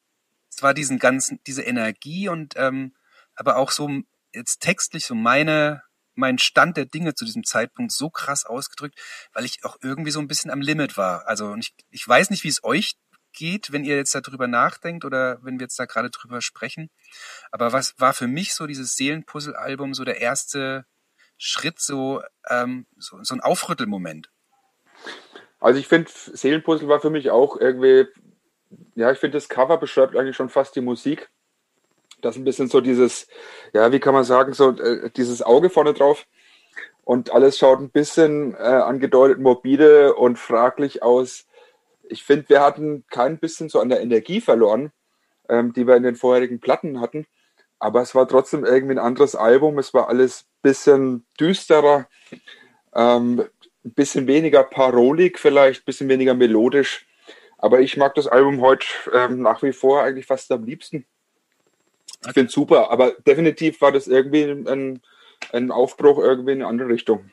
[0.49, 2.93] es war diesen ganzen, diese Energie und ähm,
[3.35, 3.89] aber auch so
[4.33, 8.99] jetzt textlich so meine, mein Stand der Dinge zu diesem Zeitpunkt so krass ausgedrückt,
[9.33, 11.27] weil ich auch irgendwie so ein bisschen am Limit war.
[11.27, 12.95] Also ich, ich weiß nicht, wie es euch
[13.33, 16.89] geht, wenn ihr jetzt darüber nachdenkt oder wenn wir jetzt da gerade drüber sprechen.
[17.51, 20.85] Aber was war für mich so dieses Seelenpuzzle-Album so der erste
[21.37, 24.29] Schritt, so, ähm, so, so ein Aufrüttelmoment?
[25.59, 28.07] Also ich finde, Seelenpuzzle war für mich auch irgendwie,
[28.95, 31.29] ja, ich finde, das Cover beschreibt eigentlich schon fast die Musik.
[32.21, 33.27] Das ist ein bisschen so dieses,
[33.73, 36.27] ja, wie kann man sagen, so äh, dieses Auge vorne drauf.
[37.03, 41.47] Und alles schaut ein bisschen äh, angedeutet morbide und fraglich aus.
[42.09, 44.91] Ich finde, wir hatten kein bisschen so an der Energie verloren,
[45.47, 47.25] ähm, die wir in den vorherigen Platten hatten.
[47.79, 49.79] Aber es war trotzdem irgendwie ein anderes Album.
[49.79, 52.07] Es war alles ein bisschen düsterer,
[52.93, 53.45] ähm,
[53.85, 57.07] ein bisschen weniger parolig vielleicht, ein bisschen weniger melodisch.
[57.57, 61.05] Aber ich mag das Album heute ähm, nach wie vor eigentlich fast am liebsten.
[62.25, 65.01] Ich finde es super, aber definitiv war das irgendwie ein,
[65.53, 67.31] ein Aufbruch irgendwie in eine andere Richtung.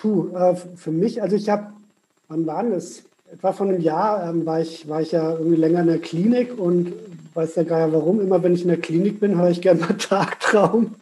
[0.00, 1.72] Puh, äh, für mich, also ich habe,
[2.28, 3.02] wann war das?
[3.30, 6.58] Etwa vor einem Jahr ähm, war, ich, war ich ja irgendwie länger in der Klinik
[6.58, 6.92] und
[7.34, 8.20] weiß ja gar nicht warum.
[8.20, 10.96] Immer wenn ich in der Klinik bin, höre ich gerne mal Tagtraum.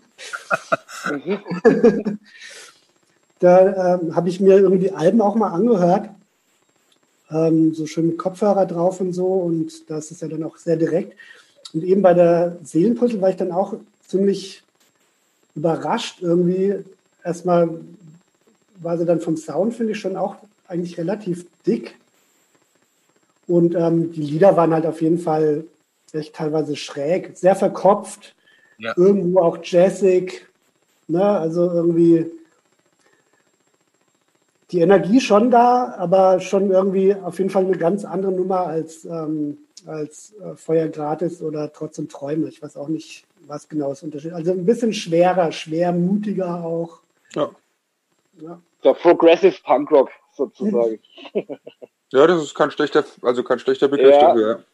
[3.38, 6.10] da ähm, habe ich mir irgendwie Alben auch mal angehört.
[7.30, 9.26] Ähm, so schön mit Kopfhörer drauf und so.
[9.26, 11.16] Und das ist ja dann auch sehr direkt.
[11.72, 13.74] Und eben bei der Seelenpuzzle war ich dann auch
[14.06, 14.64] ziemlich
[15.54, 16.84] überrascht irgendwie.
[17.24, 17.80] Erstmal
[18.80, 20.36] war sie dann vom Sound, finde ich, schon auch
[20.66, 21.96] eigentlich relativ dick.
[23.46, 25.64] Und ähm, die Lieder waren halt auf jeden Fall
[26.12, 28.34] echt teilweise schräg, sehr verkopft,
[28.78, 28.92] Ja.
[28.96, 30.46] irgendwo auch jazzig.
[31.06, 31.22] Ne?
[31.24, 32.30] Also irgendwie
[34.70, 39.04] die Energie schon da, aber schon irgendwie auf jeden Fall eine ganz andere Nummer als,
[39.06, 42.48] ähm, als äh, Feuer gratis oder trotzdem Träume.
[42.48, 44.36] Ich weiß auch nicht, was genau das Unterschied ist.
[44.36, 47.00] Also ein bisschen schwerer, schwermutiger auch.
[47.34, 47.50] Ja.
[48.42, 48.60] Ja.
[48.82, 51.00] So Progressive Punk Rock sozusagen.
[52.10, 54.28] Ja, das ist kein schlechter, also kein schlechter Begriff Ja.
[54.28, 54.48] dafür.
[54.48, 54.64] Ja.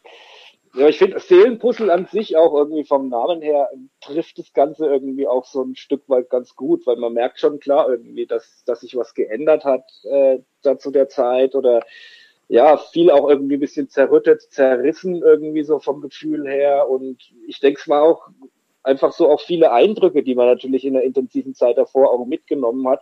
[0.77, 5.29] Ja, ich finde Seelenpuzzle an sich auch irgendwie vom Namen her trifft das Ganze irgendwie
[5.29, 8.81] auch so ein Stück weit ganz gut, weil man merkt schon klar irgendwie, dass, dass
[8.81, 11.81] sich was geändert hat äh, da zu der Zeit oder
[12.49, 17.61] ja, viel auch irgendwie ein bisschen zerrüttet, zerrissen irgendwie so vom Gefühl her und ich
[17.61, 18.29] denke es war auch
[18.83, 22.87] einfach so auch viele Eindrücke, die man natürlich in der intensiven Zeit davor auch mitgenommen
[22.89, 23.01] hat,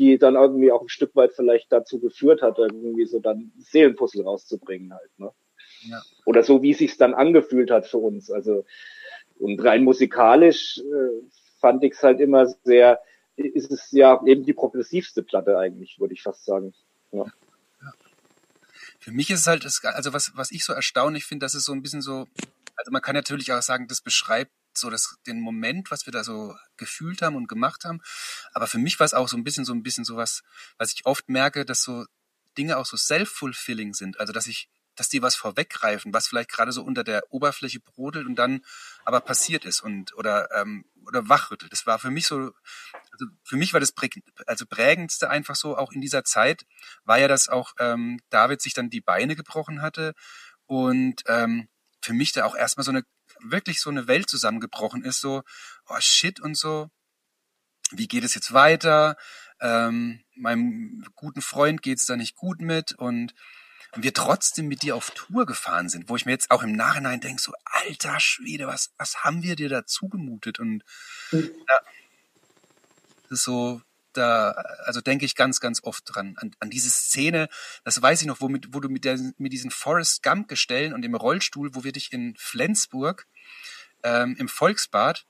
[0.00, 4.24] die dann irgendwie auch ein Stück weit vielleicht dazu geführt hat, irgendwie so dann Seelenpuzzle
[4.24, 5.30] rauszubringen halt, ne?
[5.82, 6.02] Ja.
[6.24, 8.30] Oder so, wie es sich dann angefühlt hat für uns.
[8.30, 8.64] Also
[9.38, 11.26] und rein musikalisch äh,
[11.60, 13.00] fand ich es halt immer sehr,
[13.36, 16.74] ist es ja eben die progressivste Platte eigentlich, würde ich fast sagen.
[17.12, 17.26] Ja.
[18.98, 21.72] Für mich ist es halt, also was, was ich so erstaunlich finde, das ist so
[21.72, 22.26] ein bisschen so,
[22.76, 26.24] also man kann natürlich auch sagen, das beschreibt so das, den Moment, was wir da
[26.24, 28.00] so gefühlt haben und gemacht haben.
[28.52, 30.42] Aber für mich war es auch so ein bisschen so ein bisschen sowas,
[30.78, 32.04] was ich oft merke, dass so
[32.58, 34.18] Dinge auch so self-fulfilling sind.
[34.18, 38.26] Also dass ich, dass die was vorweggreifen, was vielleicht gerade so unter der Oberfläche brodelt
[38.26, 38.62] und dann
[39.04, 41.72] aber passiert ist und oder ähm, oder wachrüttelt.
[41.72, 42.36] Das war für mich so,
[43.12, 46.66] also für mich war das präg, also prägendste einfach so auch in dieser Zeit
[47.04, 50.14] war ja, dass auch ähm, David sich dann die Beine gebrochen hatte
[50.66, 51.68] und ähm,
[52.02, 53.04] für mich da auch erstmal so eine
[53.42, 55.42] wirklich so eine Welt zusammengebrochen ist, so,
[55.88, 56.90] oh shit und so,
[57.90, 59.16] wie geht es jetzt weiter?
[59.60, 63.34] Ähm, meinem guten Freund geht's da nicht gut mit und
[63.92, 66.72] und wir trotzdem mit dir auf Tour gefahren sind, wo ich mir jetzt auch im
[66.72, 70.60] Nachhinein denke, so, alter Schwede, was, was haben wir dir da zugemutet?
[70.60, 70.84] Und
[71.32, 71.50] Mhm.
[71.68, 71.80] ja,
[73.28, 74.50] das ist so, da,
[74.84, 77.48] also denke ich ganz, ganz oft dran, an, an diese Szene,
[77.84, 81.02] das weiß ich noch, wo, mit, wo du mit, der, mit diesen Forrest Gump-Gestellen und
[81.02, 83.26] dem Rollstuhl, wo wir dich in Flensburg
[84.02, 85.26] ähm, im Volksbad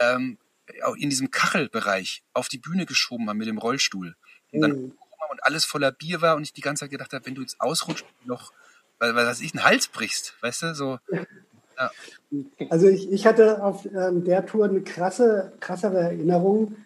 [0.00, 0.38] ähm,
[0.82, 4.16] auch in diesem Kachelbereich auf die Bühne geschoben haben mit dem Rollstuhl.
[4.52, 4.98] Und dann Mhm.
[5.30, 7.60] und alles voller Bier war und ich die ganze Zeit gedacht habe, wenn du jetzt
[7.60, 8.52] ausrutscht, noch,
[8.98, 10.98] weil, weil was ich einen Hals brichst, weißt du, so,
[11.78, 11.90] Ja.
[12.70, 16.76] Also ich, ich hatte auf ähm, der Tour eine krasse, krassere Erinnerung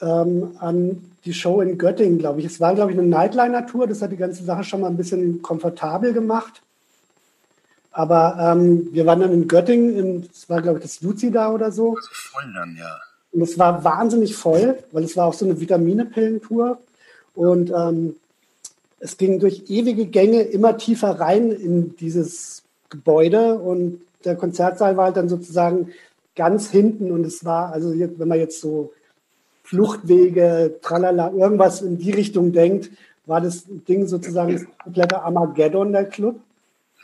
[0.00, 2.46] ähm, an die Show in Göttingen, glaube ich.
[2.46, 3.86] Es war, glaube ich, eine Nightliner-Tour.
[3.86, 6.62] Das hat die ganze Sache schon mal ein bisschen komfortabel gemacht.
[7.92, 11.70] Aber ähm, wir waren dann in Göttingen, es war, glaube ich, das Luzi da oder
[11.70, 11.94] so.
[11.96, 12.98] Also voll dann, ja.
[13.32, 16.78] Und es war wahnsinnig voll, weil es war auch so eine Vitamine-Pillentour.
[17.34, 18.16] Und ähm,
[18.98, 25.06] es ging durch ewige Gänge immer tiefer rein in dieses Gebäude und der Konzertsaal war
[25.06, 25.90] halt dann sozusagen
[26.36, 28.92] ganz hinten und es war, also wenn man jetzt so
[29.64, 32.90] Fluchtwege, tralala, irgendwas in die Richtung denkt,
[33.26, 36.38] war das Ding sozusagen das komplette Armageddon der Club.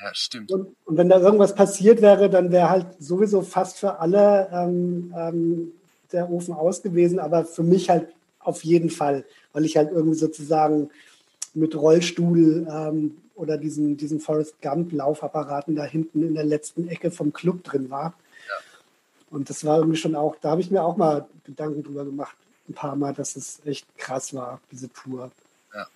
[0.00, 0.52] Ja, stimmt.
[0.52, 5.12] Und, und, wenn da irgendwas passiert wäre, dann wäre halt sowieso fast für alle ähm,
[5.16, 5.72] ähm,
[6.12, 8.08] der Ofen aus gewesen, aber für mich halt
[8.40, 10.90] auf jeden Fall, weil ich halt irgendwie sozusagen
[11.54, 17.32] mit Rollstuhl ähm, oder diesen, diesen Forrest Gump-Laufapparaten da hinten in der letzten Ecke vom
[17.32, 18.14] Club drin war.
[18.48, 18.54] Ja.
[19.30, 22.36] Und das war irgendwie schon auch, da habe ich mir auch mal Gedanken drüber gemacht,
[22.70, 25.30] ein paar Mal, dass es echt krass war, diese Tour.
[25.74, 25.86] Ja.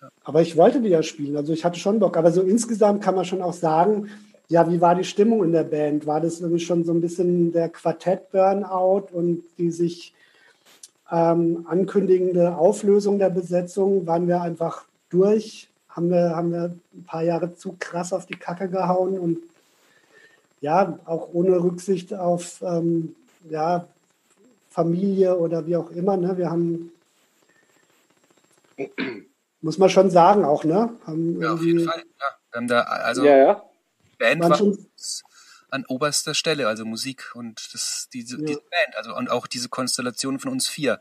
[0.00, 0.08] Ja.
[0.24, 2.16] Aber ich wollte die ja spielen, also ich hatte schon Bock.
[2.16, 4.08] Aber so insgesamt kann man schon auch sagen,
[4.48, 6.06] ja, wie war die Stimmung in der Band?
[6.06, 10.12] War das irgendwie schon so ein bisschen der Quartett-Burnout und die sich
[11.10, 14.06] ähm, ankündigende Auflösung der Besetzung?
[14.06, 15.68] Waren wir einfach durch?
[15.88, 19.38] Haben wir, haben wir ein paar Jahre zu krass auf die Kacke gehauen und
[20.60, 23.14] ja, auch ohne Rücksicht auf ähm,
[23.48, 23.86] ja,
[24.70, 26.16] Familie oder wie auch immer.
[26.16, 26.38] Ne?
[26.38, 26.92] Wir haben,
[29.60, 30.96] muss man schon sagen, auch, ne?
[31.06, 31.98] Haben ja, auf jeden Fall.
[31.98, 32.26] Ja.
[32.52, 33.62] Wir haben da, also ja, ja.
[34.18, 34.60] Band war
[35.72, 38.46] an oberster Stelle, also Musik und das, diese, ja.
[38.46, 40.98] diese Band, also und auch diese Konstellation von uns vier.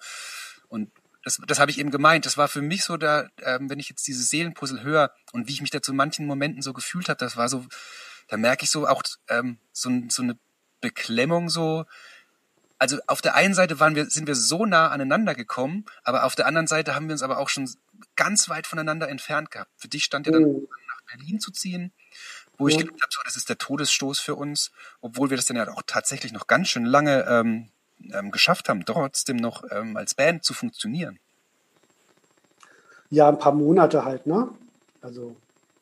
[0.67, 0.91] Und
[1.23, 2.25] das, das habe ich eben gemeint.
[2.25, 5.53] Das war für mich so, da, ähm, wenn ich jetzt diese Seelenpuzzle höre und wie
[5.53, 7.65] ich mich da zu manchen Momenten so gefühlt habe, das war so,
[8.27, 10.37] da merke ich so auch ähm, so, so eine
[10.81, 11.85] Beklemmung so.
[12.79, 16.35] Also auf der einen Seite waren wir, sind wir so nah aneinander gekommen, aber auf
[16.35, 17.69] der anderen Seite haben wir uns aber auch schon
[18.15, 19.69] ganz weit voneinander entfernt gehabt.
[19.75, 20.67] Für dich stand ja dann oh.
[20.87, 21.91] nach Berlin zu ziehen,
[22.57, 22.75] wo ja.
[22.75, 24.71] ich gedacht habe, das ist der Todesstoß für uns,
[25.01, 27.69] obwohl wir das dann ja auch tatsächlich noch ganz schön lange ähm,
[28.13, 31.19] ähm, geschafft haben, trotzdem noch ähm, als Band zu funktionieren?
[33.09, 34.49] Ja, ein paar Monate halt, ne?
[35.01, 35.35] Also.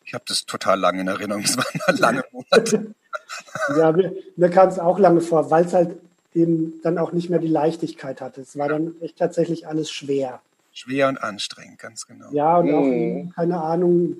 [0.04, 1.44] Ich habe das total lange in Erinnerung.
[1.44, 2.96] Es waren lange Monate.
[3.78, 6.00] ja, mir, mir kam es auch lange vor, weil es halt
[6.38, 8.42] eben dann auch nicht mehr die Leichtigkeit hatte.
[8.42, 10.42] Es war dann echt tatsächlich alles schwer.
[10.72, 12.28] Schwer und anstrengend, ganz genau.
[12.32, 13.32] Ja, und auch, mhm.
[13.36, 14.18] keine Ahnung,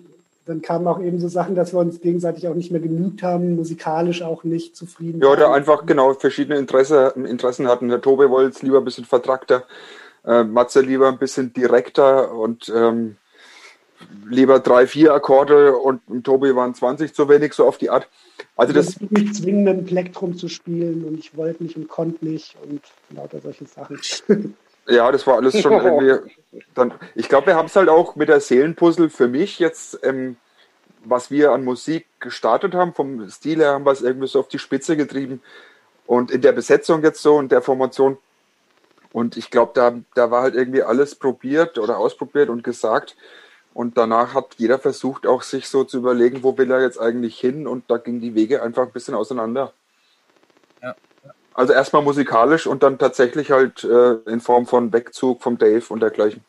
[0.48, 3.56] dann kamen auch eben so Sachen, dass wir uns gegenseitig auch nicht mehr genügt haben,
[3.56, 5.22] musikalisch auch nicht zufrieden.
[5.22, 7.90] Ja, oder einfach genau verschiedene Interesse, Interessen hatten.
[7.90, 9.66] Der Tobi wollte es lieber ein bisschen vertrackter,
[10.26, 13.18] äh, Matze lieber ein bisschen direkter und ähm,
[14.30, 18.08] lieber drei, vier Akkorde und im Tobi waren 20 zu wenig, so auf die Art.
[18.56, 18.98] Also das.
[19.00, 22.82] Ich mich zwingen, ein Plektrum zu spielen und ich wollte nicht und konnte nicht und
[23.16, 24.00] lauter solche Sachen.
[24.90, 26.32] Ja, das war alles schon irgendwie.
[26.74, 30.38] Dann, ich glaube, wir haben es halt auch mit der Seelenpuzzle für mich jetzt, ähm,
[31.04, 34.48] was wir an Musik gestartet haben, vom Stil her haben wir es irgendwie so auf
[34.48, 35.42] die Spitze getrieben.
[36.06, 38.18] Und in der Besetzung jetzt so und der Formation.
[39.12, 43.18] Und ich glaube, da, da war halt irgendwie alles probiert oder ausprobiert und gesagt.
[43.78, 47.40] Und danach hat jeder versucht, auch sich so zu überlegen, wo will er jetzt eigentlich
[47.40, 47.68] hin.
[47.68, 49.72] Und da gingen die Wege einfach ein bisschen auseinander.
[51.54, 56.00] Also erstmal musikalisch und dann tatsächlich halt äh, in Form von Wegzug vom Dave und
[56.00, 56.44] dergleichen.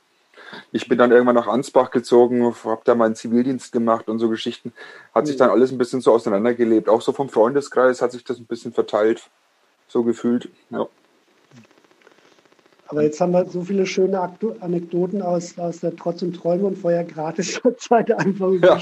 [0.73, 4.73] Ich bin dann irgendwann nach Ansbach gezogen, habe da meinen Zivildienst gemacht und so Geschichten.
[5.15, 6.89] Hat sich dann alles ein bisschen so auseinandergelebt.
[6.89, 9.29] Auch so vom Freundeskreis hat sich das ein bisschen verteilt,
[9.87, 10.49] so gefühlt.
[10.71, 10.87] Ja.
[12.89, 14.19] Aber jetzt haben wir so viele schöne
[14.61, 18.81] Anekdoten aus, aus der Trotz und Träume und vorher gratis Zeit einfach ja.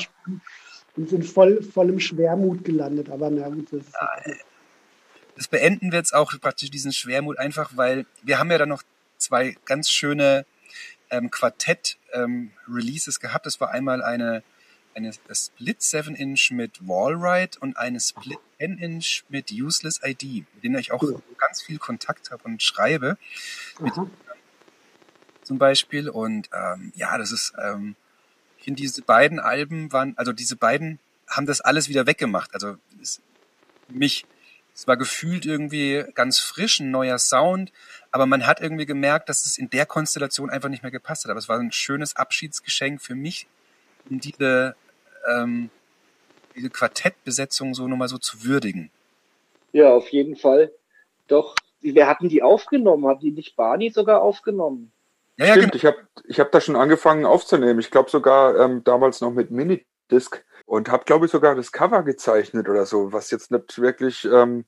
[0.96, 3.10] und sind voll, voll im Schwermut gelandet.
[3.10, 3.94] Aber na gut, das ist.
[3.94, 4.32] Ja,
[5.36, 8.82] das beenden wir jetzt auch praktisch diesen Schwermut einfach, weil wir haben ja dann noch
[9.18, 10.46] zwei ganz schöne
[11.10, 13.44] ähm, Quartett-Releases ähm, gehabt.
[13.44, 14.42] Das war einmal eine,
[14.96, 20.92] eine Split 7-Inch mit Wallride und eine Split 10-Inch mit Useless ID, mit denen ich
[20.92, 21.22] auch cool.
[21.38, 23.18] ganz viel Kontakt habe und schreibe.
[23.78, 23.94] Mit,
[25.42, 26.08] zum Beispiel.
[26.08, 27.94] Und ähm, ja, das ist, ähm,
[28.58, 32.54] ich finde, diese beiden Alben waren, also diese beiden haben das alles wieder weggemacht.
[32.54, 33.20] Also ist
[33.88, 34.26] mich
[34.76, 37.72] es war gefühlt irgendwie ganz frisch, ein neuer Sound,
[38.10, 41.30] aber man hat irgendwie gemerkt, dass es in der Konstellation einfach nicht mehr gepasst hat.
[41.30, 43.46] Aber es war ein schönes Abschiedsgeschenk für mich,
[44.10, 44.76] um diese,
[45.28, 45.70] ähm,
[46.54, 48.90] diese Quartettbesetzung so nochmal so zu würdigen.
[49.72, 50.72] Ja, auf jeden Fall.
[51.28, 53.06] Doch, wer hatten die aufgenommen?
[53.06, 54.92] Hat die nicht Barney sogar aufgenommen?
[55.36, 55.76] Ja, ja, Stimmt, genau.
[55.76, 57.78] ich habe ich hab da schon angefangen aufzunehmen.
[57.78, 62.02] Ich glaube sogar ähm, damals noch mit Minidisc und habe, glaube ich, sogar das Cover
[62.02, 64.64] gezeichnet oder so, was jetzt nicht wirklich ähm,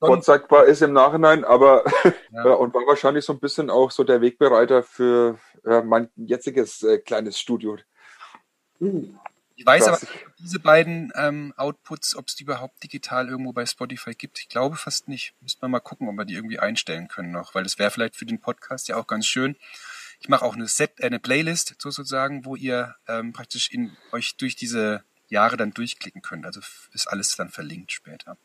[0.00, 1.84] vorzeigbar ist im Nachhinein, aber
[2.32, 2.42] ja.
[2.54, 6.98] und war wahrscheinlich so ein bisschen auch so der Wegbereiter für äh, mein jetziges äh,
[6.98, 7.76] kleines Studio.
[8.80, 9.18] Mhm.
[9.58, 9.98] Ich weiß aber
[10.38, 14.38] diese beiden ähm, Outputs, ob es die überhaupt digital irgendwo bei Spotify gibt.
[14.38, 15.34] Ich glaube fast nicht.
[15.40, 18.14] Müsste man mal gucken, ob wir die irgendwie einstellen können noch, weil das wäre vielleicht
[18.14, 19.56] für den Podcast ja auch ganz schön.
[20.20, 24.36] Ich mache auch eine Set, äh, eine Playlist sozusagen, wo ihr ähm, praktisch in euch
[24.36, 26.46] durch diese Jahre dann durchklicken könnt.
[26.46, 26.60] Also
[26.92, 28.36] ist alles dann verlinkt später.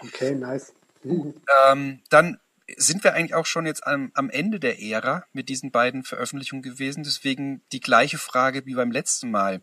[0.00, 0.74] Okay, nice.
[1.04, 2.38] Ähm, dann
[2.76, 6.62] sind wir eigentlich auch schon jetzt am, am Ende der Ära mit diesen beiden Veröffentlichungen
[6.62, 7.04] gewesen.
[7.04, 9.62] Deswegen die gleiche Frage wie beim letzten Mal.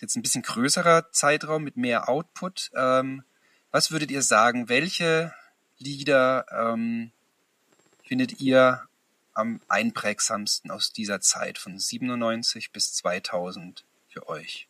[0.00, 2.70] Jetzt ein bisschen größerer Zeitraum mit mehr Output.
[2.74, 3.22] Ähm,
[3.70, 4.68] was würdet ihr sagen?
[4.68, 5.32] Welche
[5.78, 7.12] Lieder ähm,
[8.04, 8.82] findet ihr
[9.34, 14.68] am einprägsamsten aus dieser Zeit von 97 bis 2000 für euch?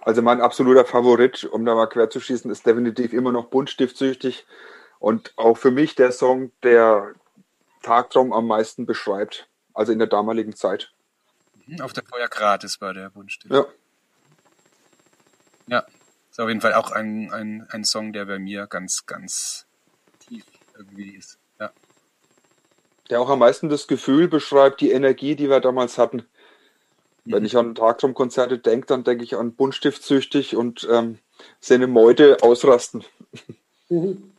[0.00, 4.46] Also mein absoluter Favorit, um da mal quer zu schießen, ist definitiv immer noch buntstiftsüchtig.
[5.04, 7.12] Und auch für mich der Song, der
[7.82, 9.46] Tagtraum am meisten beschreibt.
[9.74, 10.94] Also in der damaligen Zeit.
[11.66, 13.52] Mhm, auf der Feuer gratis war der Buntstift.
[13.52, 13.66] Ja.
[15.66, 15.86] Ja,
[16.30, 19.66] ist auf jeden Fall auch ein, ein, ein Song, der bei mir ganz, ganz
[20.20, 21.38] tief irgendwie ist.
[21.60, 21.70] Ja.
[23.10, 26.24] Der auch am meisten das Gefühl beschreibt, die Energie, die wir damals hatten.
[27.26, 27.46] Wenn mhm.
[27.46, 31.18] ich an Tagtraumkonzerte denke, dann denke ich an Buntstiftsüchtig und ähm,
[31.60, 33.04] seine Meute ausrasten.
[33.90, 34.33] Mhm.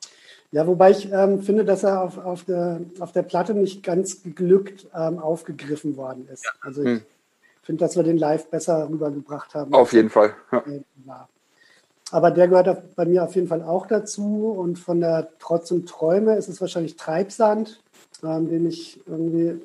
[0.55, 4.23] Ja, wobei ich ähm, finde, dass er auf, auf, der, auf der Platte nicht ganz
[4.23, 6.45] geglückt ähm, aufgegriffen worden ist.
[6.45, 6.51] Ja.
[6.61, 7.01] Also ich hm.
[7.61, 9.73] finde, dass wir den live besser rübergebracht haben.
[9.73, 10.33] Auf jeden Fall.
[10.53, 11.27] Ja.
[12.09, 14.55] Aber der gehört bei mir auf jeden Fall auch dazu.
[14.57, 17.81] Und von der Trotz und Träume ist es wahrscheinlich Treibsand,
[18.23, 19.59] ähm, den ich irgendwie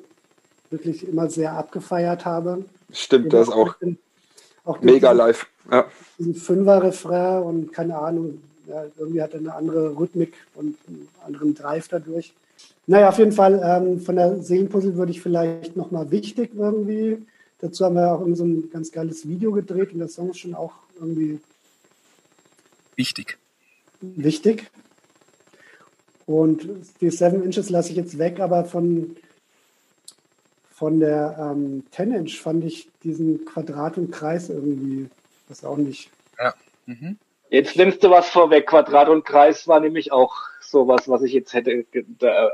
[0.71, 2.65] wirklich immer sehr abgefeiert habe.
[2.91, 3.75] Stimmt, das auch,
[4.65, 5.47] auch mega live.
[5.71, 5.85] Ja.
[6.19, 11.53] Diesen Fünfer-Refrain und keine Ahnung, ja, irgendwie hat er eine andere Rhythmik und einen anderen
[11.53, 12.33] Drive dadurch.
[12.87, 17.25] Naja, auf jeden Fall ähm, von der Seelenpuzzle würde ich vielleicht nochmal wichtig irgendwie.
[17.59, 20.55] Dazu haben wir auch so ein ganz geiles Video gedreht und der Song ist schon
[20.55, 21.39] auch irgendwie
[22.95, 23.37] wichtig.
[24.01, 24.71] Wichtig.
[26.25, 26.67] Und
[27.01, 29.15] die Seven Inches lasse ich jetzt weg, aber von,
[30.71, 35.09] von der ähm, 10 Inch fand ich diesen Quadrat und Kreis irgendwie,
[35.49, 36.09] das auch nicht.
[36.39, 36.53] Ja.
[36.85, 37.17] Mhm.
[37.51, 38.65] Jetzt nimmst du was vorweg.
[38.65, 41.85] Quadrat und Kreis war nämlich auch sowas, was ich jetzt hätte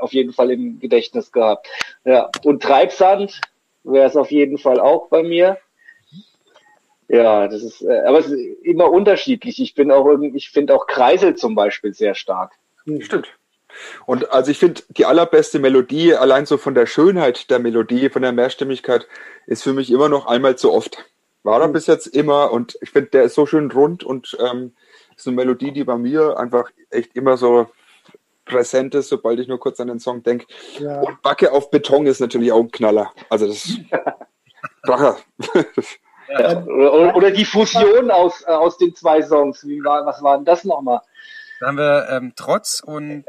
[0.00, 1.68] auf jeden Fall im Gedächtnis gehabt.
[2.04, 3.40] Ja, und Treibsand
[3.84, 5.56] wäre es auf jeden Fall auch bei mir.
[7.06, 9.62] Ja, das ist, äh, aber es ist immer unterschiedlich.
[9.62, 12.52] Ich bin auch irgendwie, ich finde auch Kreisel zum Beispiel sehr stark.
[12.84, 13.00] Hm.
[13.00, 13.28] Stimmt.
[14.04, 18.22] Und also ich finde, die allerbeste Melodie, allein so von der Schönheit der Melodie, von
[18.22, 19.06] der Mehrstimmigkeit,
[19.46, 21.06] ist für mich immer noch einmal zu oft.
[21.44, 21.72] War er mhm.
[21.72, 24.72] bis jetzt immer und ich finde, der ist so schön rund und ähm,
[25.18, 27.66] ist eine Melodie, die bei mir einfach echt immer so
[28.44, 30.46] präsent ist, sobald ich nur kurz an den Song denke.
[30.78, 31.00] Ja.
[31.00, 33.12] Und Backe auf Beton ist natürlich auch ein Knaller.
[33.28, 33.68] Also das
[34.82, 35.18] Bracher.
[36.30, 36.62] Ja.
[36.62, 39.66] Oder, oder, die Fusion aus, äh, aus den zwei Songs.
[39.66, 41.00] Wie war, was war denn das nochmal?
[41.58, 43.24] Da haben wir ähm, Trotz und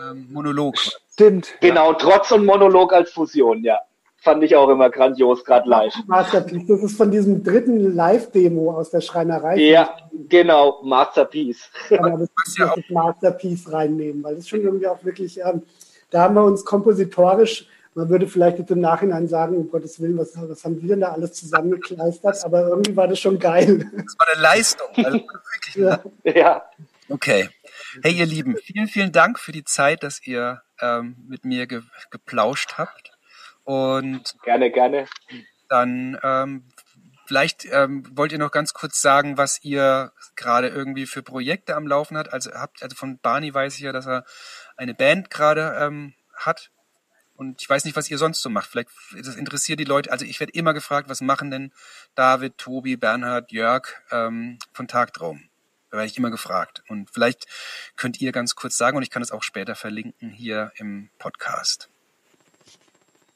[0.00, 0.76] ähm, Monolog.
[1.12, 1.54] Stimmt.
[1.60, 3.78] Genau, Trotz und Monolog als Fusion, ja
[4.22, 5.94] fand ich auch immer grandios, gerade live.
[6.06, 9.56] Masterpiece, das ist von diesem dritten Live-Demo aus der Schreinerei.
[9.56, 9.96] Ja,
[10.28, 11.70] genau, Masterpiece.
[11.90, 15.62] Ja, das, das ist Masterpiece reinnehmen, weil das schon irgendwie auch wirklich, ähm,
[16.10, 20.16] da haben wir uns kompositorisch, man würde vielleicht jetzt im Nachhinein sagen, um Gottes Willen,
[20.16, 23.78] was, was haben wir denn da alles zusammengekleistert, aber irgendwie war das schon geil.
[23.78, 24.88] Das war eine Leistung.
[24.96, 25.18] Also
[25.54, 26.00] wirklich ja.
[26.24, 26.62] ja.
[27.08, 27.50] Okay.
[28.02, 31.82] Hey, ihr Lieben, vielen, vielen Dank für die Zeit, dass ihr ähm, mit mir ge
[32.10, 33.11] geplauscht habt.
[33.64, 35.06] Und gerne, gerne.
[35.68, 36.68] Dann ähm,
[37.26, 41.86] vielleicht ähm, wollt ihr noch ganz kurz sagen, was ihr gerade irgendwie für Projekte am
[41.86, 42.32] Laufen habt.
[42.32, 44.24] Also habt, also von Barney weiß ich ja, dass er
[44.76, 46.70] eine Band gerade ähm, hat.
[47.34, 48.70] Und ich weiß nicht, was ihr sonst so macht.
[48.70, 50.12] Vielleicht das interessiert die Leute.
[50.12, 51.72] Also ich werde immer gefragt, was machen denn
[52.14, 55.48] David, Tobi, Bernhard, Jörg ähm, von Tagtraum?
[55.90, 56.82] Da werde ich immer gefragt.
[56.88, 57.46] Und vielleicht
[57.96, 61.91] könnt ihr ganz kurz sagen, und ich kann es auch später verlinken hier im Podcast.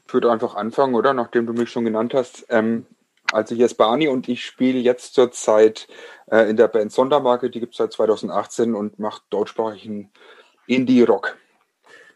[0.07, 1.15] Ich würde einfach anfangen, oder?
[1.15, 2.47] Nachdem du mich schon genannt hast.
[2.49, 2.87] Ähm,
[3.33, 5.89] also hier ist Barney und ich spiele jetzt zurzeit
[6.31, 10.11] äh, in der Band Sondermarke, die gibt es seit 2018 und macht deutschsprachigen
[10.67, 11.37] Indie-Rock.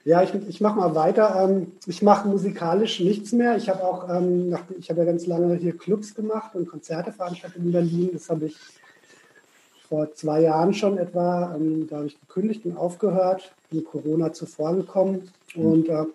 [0.05, 1.45] Ja, ich, ich mache mal weiter.
[1.45, 3.57] Ähm, ich mache musikalisch nichts mehr.
[3.57, 7.63] Ich habe auch, ähm, ich habe ja ganz lange hier Clubs gemacht und Konzerte veranstaltet
[7.63, 8.11] in Berlin.
[8.13, 8.57] Das habe ich
[9.89, 11.55] vor zwei Jahren schon etwa.
[11.55, 15.31] Ähm, da habe ich gekündigt und aufgehört, bin Corona zuvor gekommen.
[15.55, 16.13] Und ähm,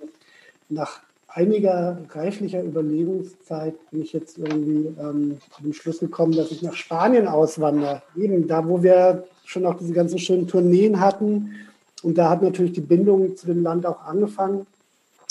[0.70, 1.02] nach
[1.36, 7.28] einiger reiflicher Überlegungszeit bin ich jetzt irgendwie ähm, zu Schluss gekommen, dass ich nach Spanien
[7.28, 8.02] auswandere.
[8.16, 11.56] Eben da, wo wir schon auch diese ganzen schönen Tourneen hatten.
[12.04, 14.66] Und da hat natürlich die Bindung zu dem Land auch angefangen.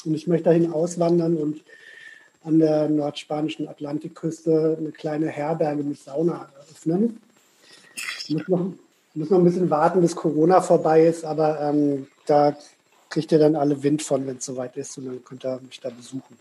[0.04, 1.62] Und ich möchte dahin auswandern und
[2.44, 7.18] an der nordspanischen Atlantikküste eine kleine Herberge mit Sauna eröffnen.
[8.28, 8.66] Ich muss noch,
[9.14, 12.54] muss noch ein bisschen warten, bis Corona vorbei ist, aber ähm, da
[13.14, 15.78] kriegt ihr dann alle Wind von, wenn es soweit ist und dann könnt ihr mich
[15.78, 16.36] da besuchen.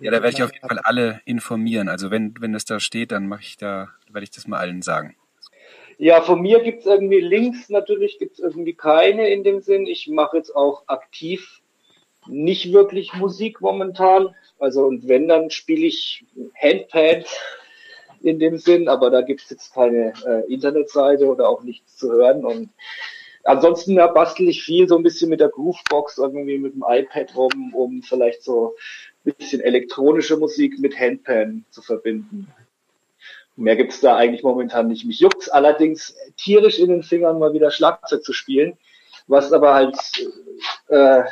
[0.00, 1.88] ja, da werde ich auf jeden Fall alle informieren.
[1.88, 4.82] Also wenn, wenn das da steht, dann mache ich da, werde ich das mal allen
[4.82, 5.14] sagen.
[5.96, 9.86] Ja, von mir gibt es irgendwie Links, natürlich gibt es irgendwie keine in dem Sinn.
[9.86, 11.60] Ich mache jetzt auch aktiv
[12.26, 14.34] nicht wirklich Musik momentan.
[14.58, 16.24] Also und wenn, dann spiele ich
[16.60, 17.26] Handpad
[18.22, 22.10] in dem Sinn, aber da gibt es jetzt keine äh, Internetseite oder auch nichts zu
[22.10, 22.44] hören.
[22.44, 22.70] Und
[23.48, 27.34] ansonsten ja, bastel ich viel so ein bisschen mit der Groovebox, irgendwie mit dem iPad
[27.34, 28.76] rum, um vielleicht so
[29.24, 32.48] ein bisschen elektronische Musik mit Handpan zu verbinden.
[33.56, 35.04] Mehr gibt's da eigentlich momentan nicht.
[35.04, 38.78] Mich juckt's allerdings tierisch in den Fingern, mal wieder Schlagzeug zu spielen,
[39.26, 39.96] was aber halt
[40.88, 41.24] äh,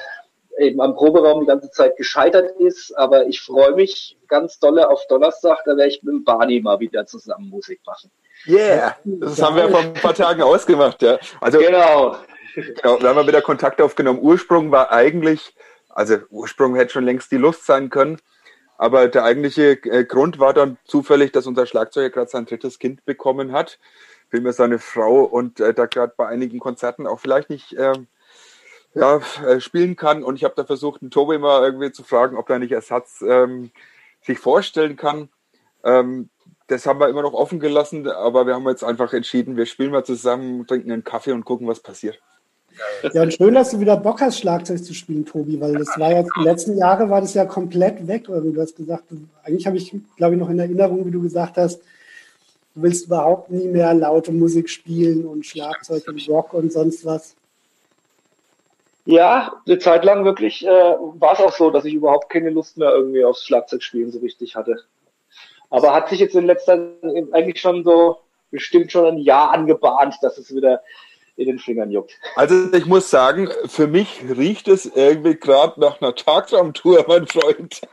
[0.59, 2.96] eben am Proberaum die ganze Zeit gescheitert ist.
[2.96, 6.80] Aber ich freue mich ganz dolle auf Donnerstag, da werde ich mit dem Barney mal
[6.80, 8.11] wieder zusammen Musik machen.
[8.46, 11.18] Yeah, das haben wir vor ein paar Tagen ausgemacht, ja.
[11.40, 12.16] Also, genau.
[12.54, 12.98] genau.
[12.98, 14.20] Da haben wir wieder Kontakt aufgenommen.
[14.20, 15.54] Ursprung war eigentlich,
[15.88, 18.18] also Ursprung hätte schon längst die Lust sein können,
[18.78, 23.04] aber der eigentliche äh, Grund war dann zufällig, dass unser Schlagzeuger gerade sein drittes Kind
[23.04, 23.78] bekommen hat.
[24.28, 28.07] Vielmehr seine Frau und äh, da gerade bei einigen Konzerten auch vielleicht nicht ähm,
[28.97, 30.24] ja, äh, spielen kann.
[30.24, 33.22] Und ich habe da versucht, einen Tobi mal irgendwie zu fragen, ob er nicht Ersatz
[33.26, 33.70] ähm,
[34.22, 35.28] sich vorstellen kann.
[35.84, 36.30] Ähm,
[36.66, 39.92] das haben wir immer noch offen gelassen, aber wir haben jetzt einfach entschieden, wir spielen
[39.92, 42.18] mal zusammen, trinken einen Kaffee und gucken, was passiert.
[43.12, 46.12] Ja, und schön, dass du wieder Bock hast, Schlagzeug zu spielen, Tobi, weil das war
[46.12, 48.24] jetzt, die letzten Jahre war das ja komplett weg.
[48.24, 49.05] Du hast gesagt,
[49.44, 51.78] eigentlich habe ich, glaube ich, noch in Erinnerung, wie du gesagt hast,
[52.74, 57.36] du willst überhaupt nie mehr laute Musik spielen und Schlagzeug und Rock und sonst was.
[59.07, 62.76] Ja, eine Zeit lang wirklich äh, war es auch so, dass ich überhaupt keine Lust
[62.76, 64.82] mehr irgendwie aufs Schlagzeugspielen so richtig hatte.
[65.70, 66.90] Aber hat sich jetzt in letzter
[67.32, 68.18] eigentlich schon so
[68.50, 70.82] bestimmt schon ein Jahr angebahnt, dass es wieder
[71.37, 72.18] in den Fingern juckt.
[72.34, 77.80] Also ich muss sagen, für mich riecht es irgendwie gerade nach einer Tagtraumtour, mein Freund.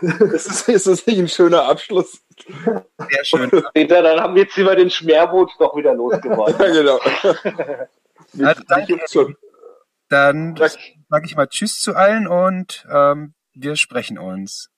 [0.00, 2.22] das ist, ist das nicht ein schöner Abschluss?
[3.10, 3.50] Sehr schön.
[3.74, 6.56] Peter, dann haben wir jetzt über den Schmerboot doch wieder losgeworden.
[6.58, 6.98] ja, genau.
[8.46, 8.98] also, danke,
[10.08, 14.70] dann sage ich mal Tschüss zu allen und ähm, wir sprechen uns.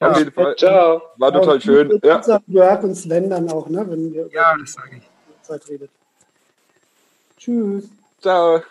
[0.00, 0.10] Ja.
[0.10, 0.56] Auf jeden Fall.
[0.56, 1.02] Ciao.
[1.16, 2.00] War total schön.
[2.02, 2.20] Ja.
[2.46, 3.88] Jörg und Sven dann auch, ne?
[3.88, 5.02] Wenn ihr ja, das sage ich.
[5.42, 5.90] Zeit redet.
[7.36, 7.88] Tschüss.
[8.20, 8.62] Ciao.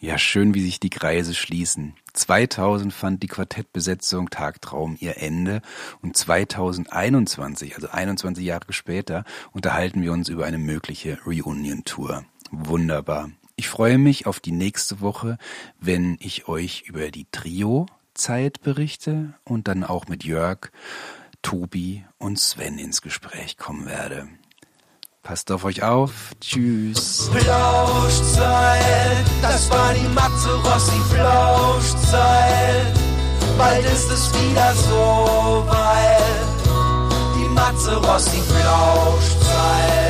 [0.00, 1.94] Ja, schön, wie sich die Kreise schließen.
[2.12, 5.62] 2000 fand die Quartettbesetzung Tagtraum ihr Ende
[6.02, 12.24] und 2021, also 21 Jahre später, unterhalten wir uns über eine mögliche Reunion-Tour.
[12.50, 13.30] Wunderbar.
[13.56, 15.38] Ich freue mich auf die nächste Woche,
[15.80, 17.96] wenn ich euch über die Trio-Zeit
[18.62, 20.70] berichte und dann auch mit Jörg,
[21.42, 24.28] Tobi und Sven ins Gespräch kommen werde.
[25.22, 26.32] Passt auf euch auf.
[26.40, 27.28] Tschüss.
[27.32, 32.94] Flauschzeit, das war die Matze Rossi Flauschzeit.
[33.58, 36.56] Bald ist es wieder so weit.
[37.36, 40.05] Die Matze Rossi Flauschzeit.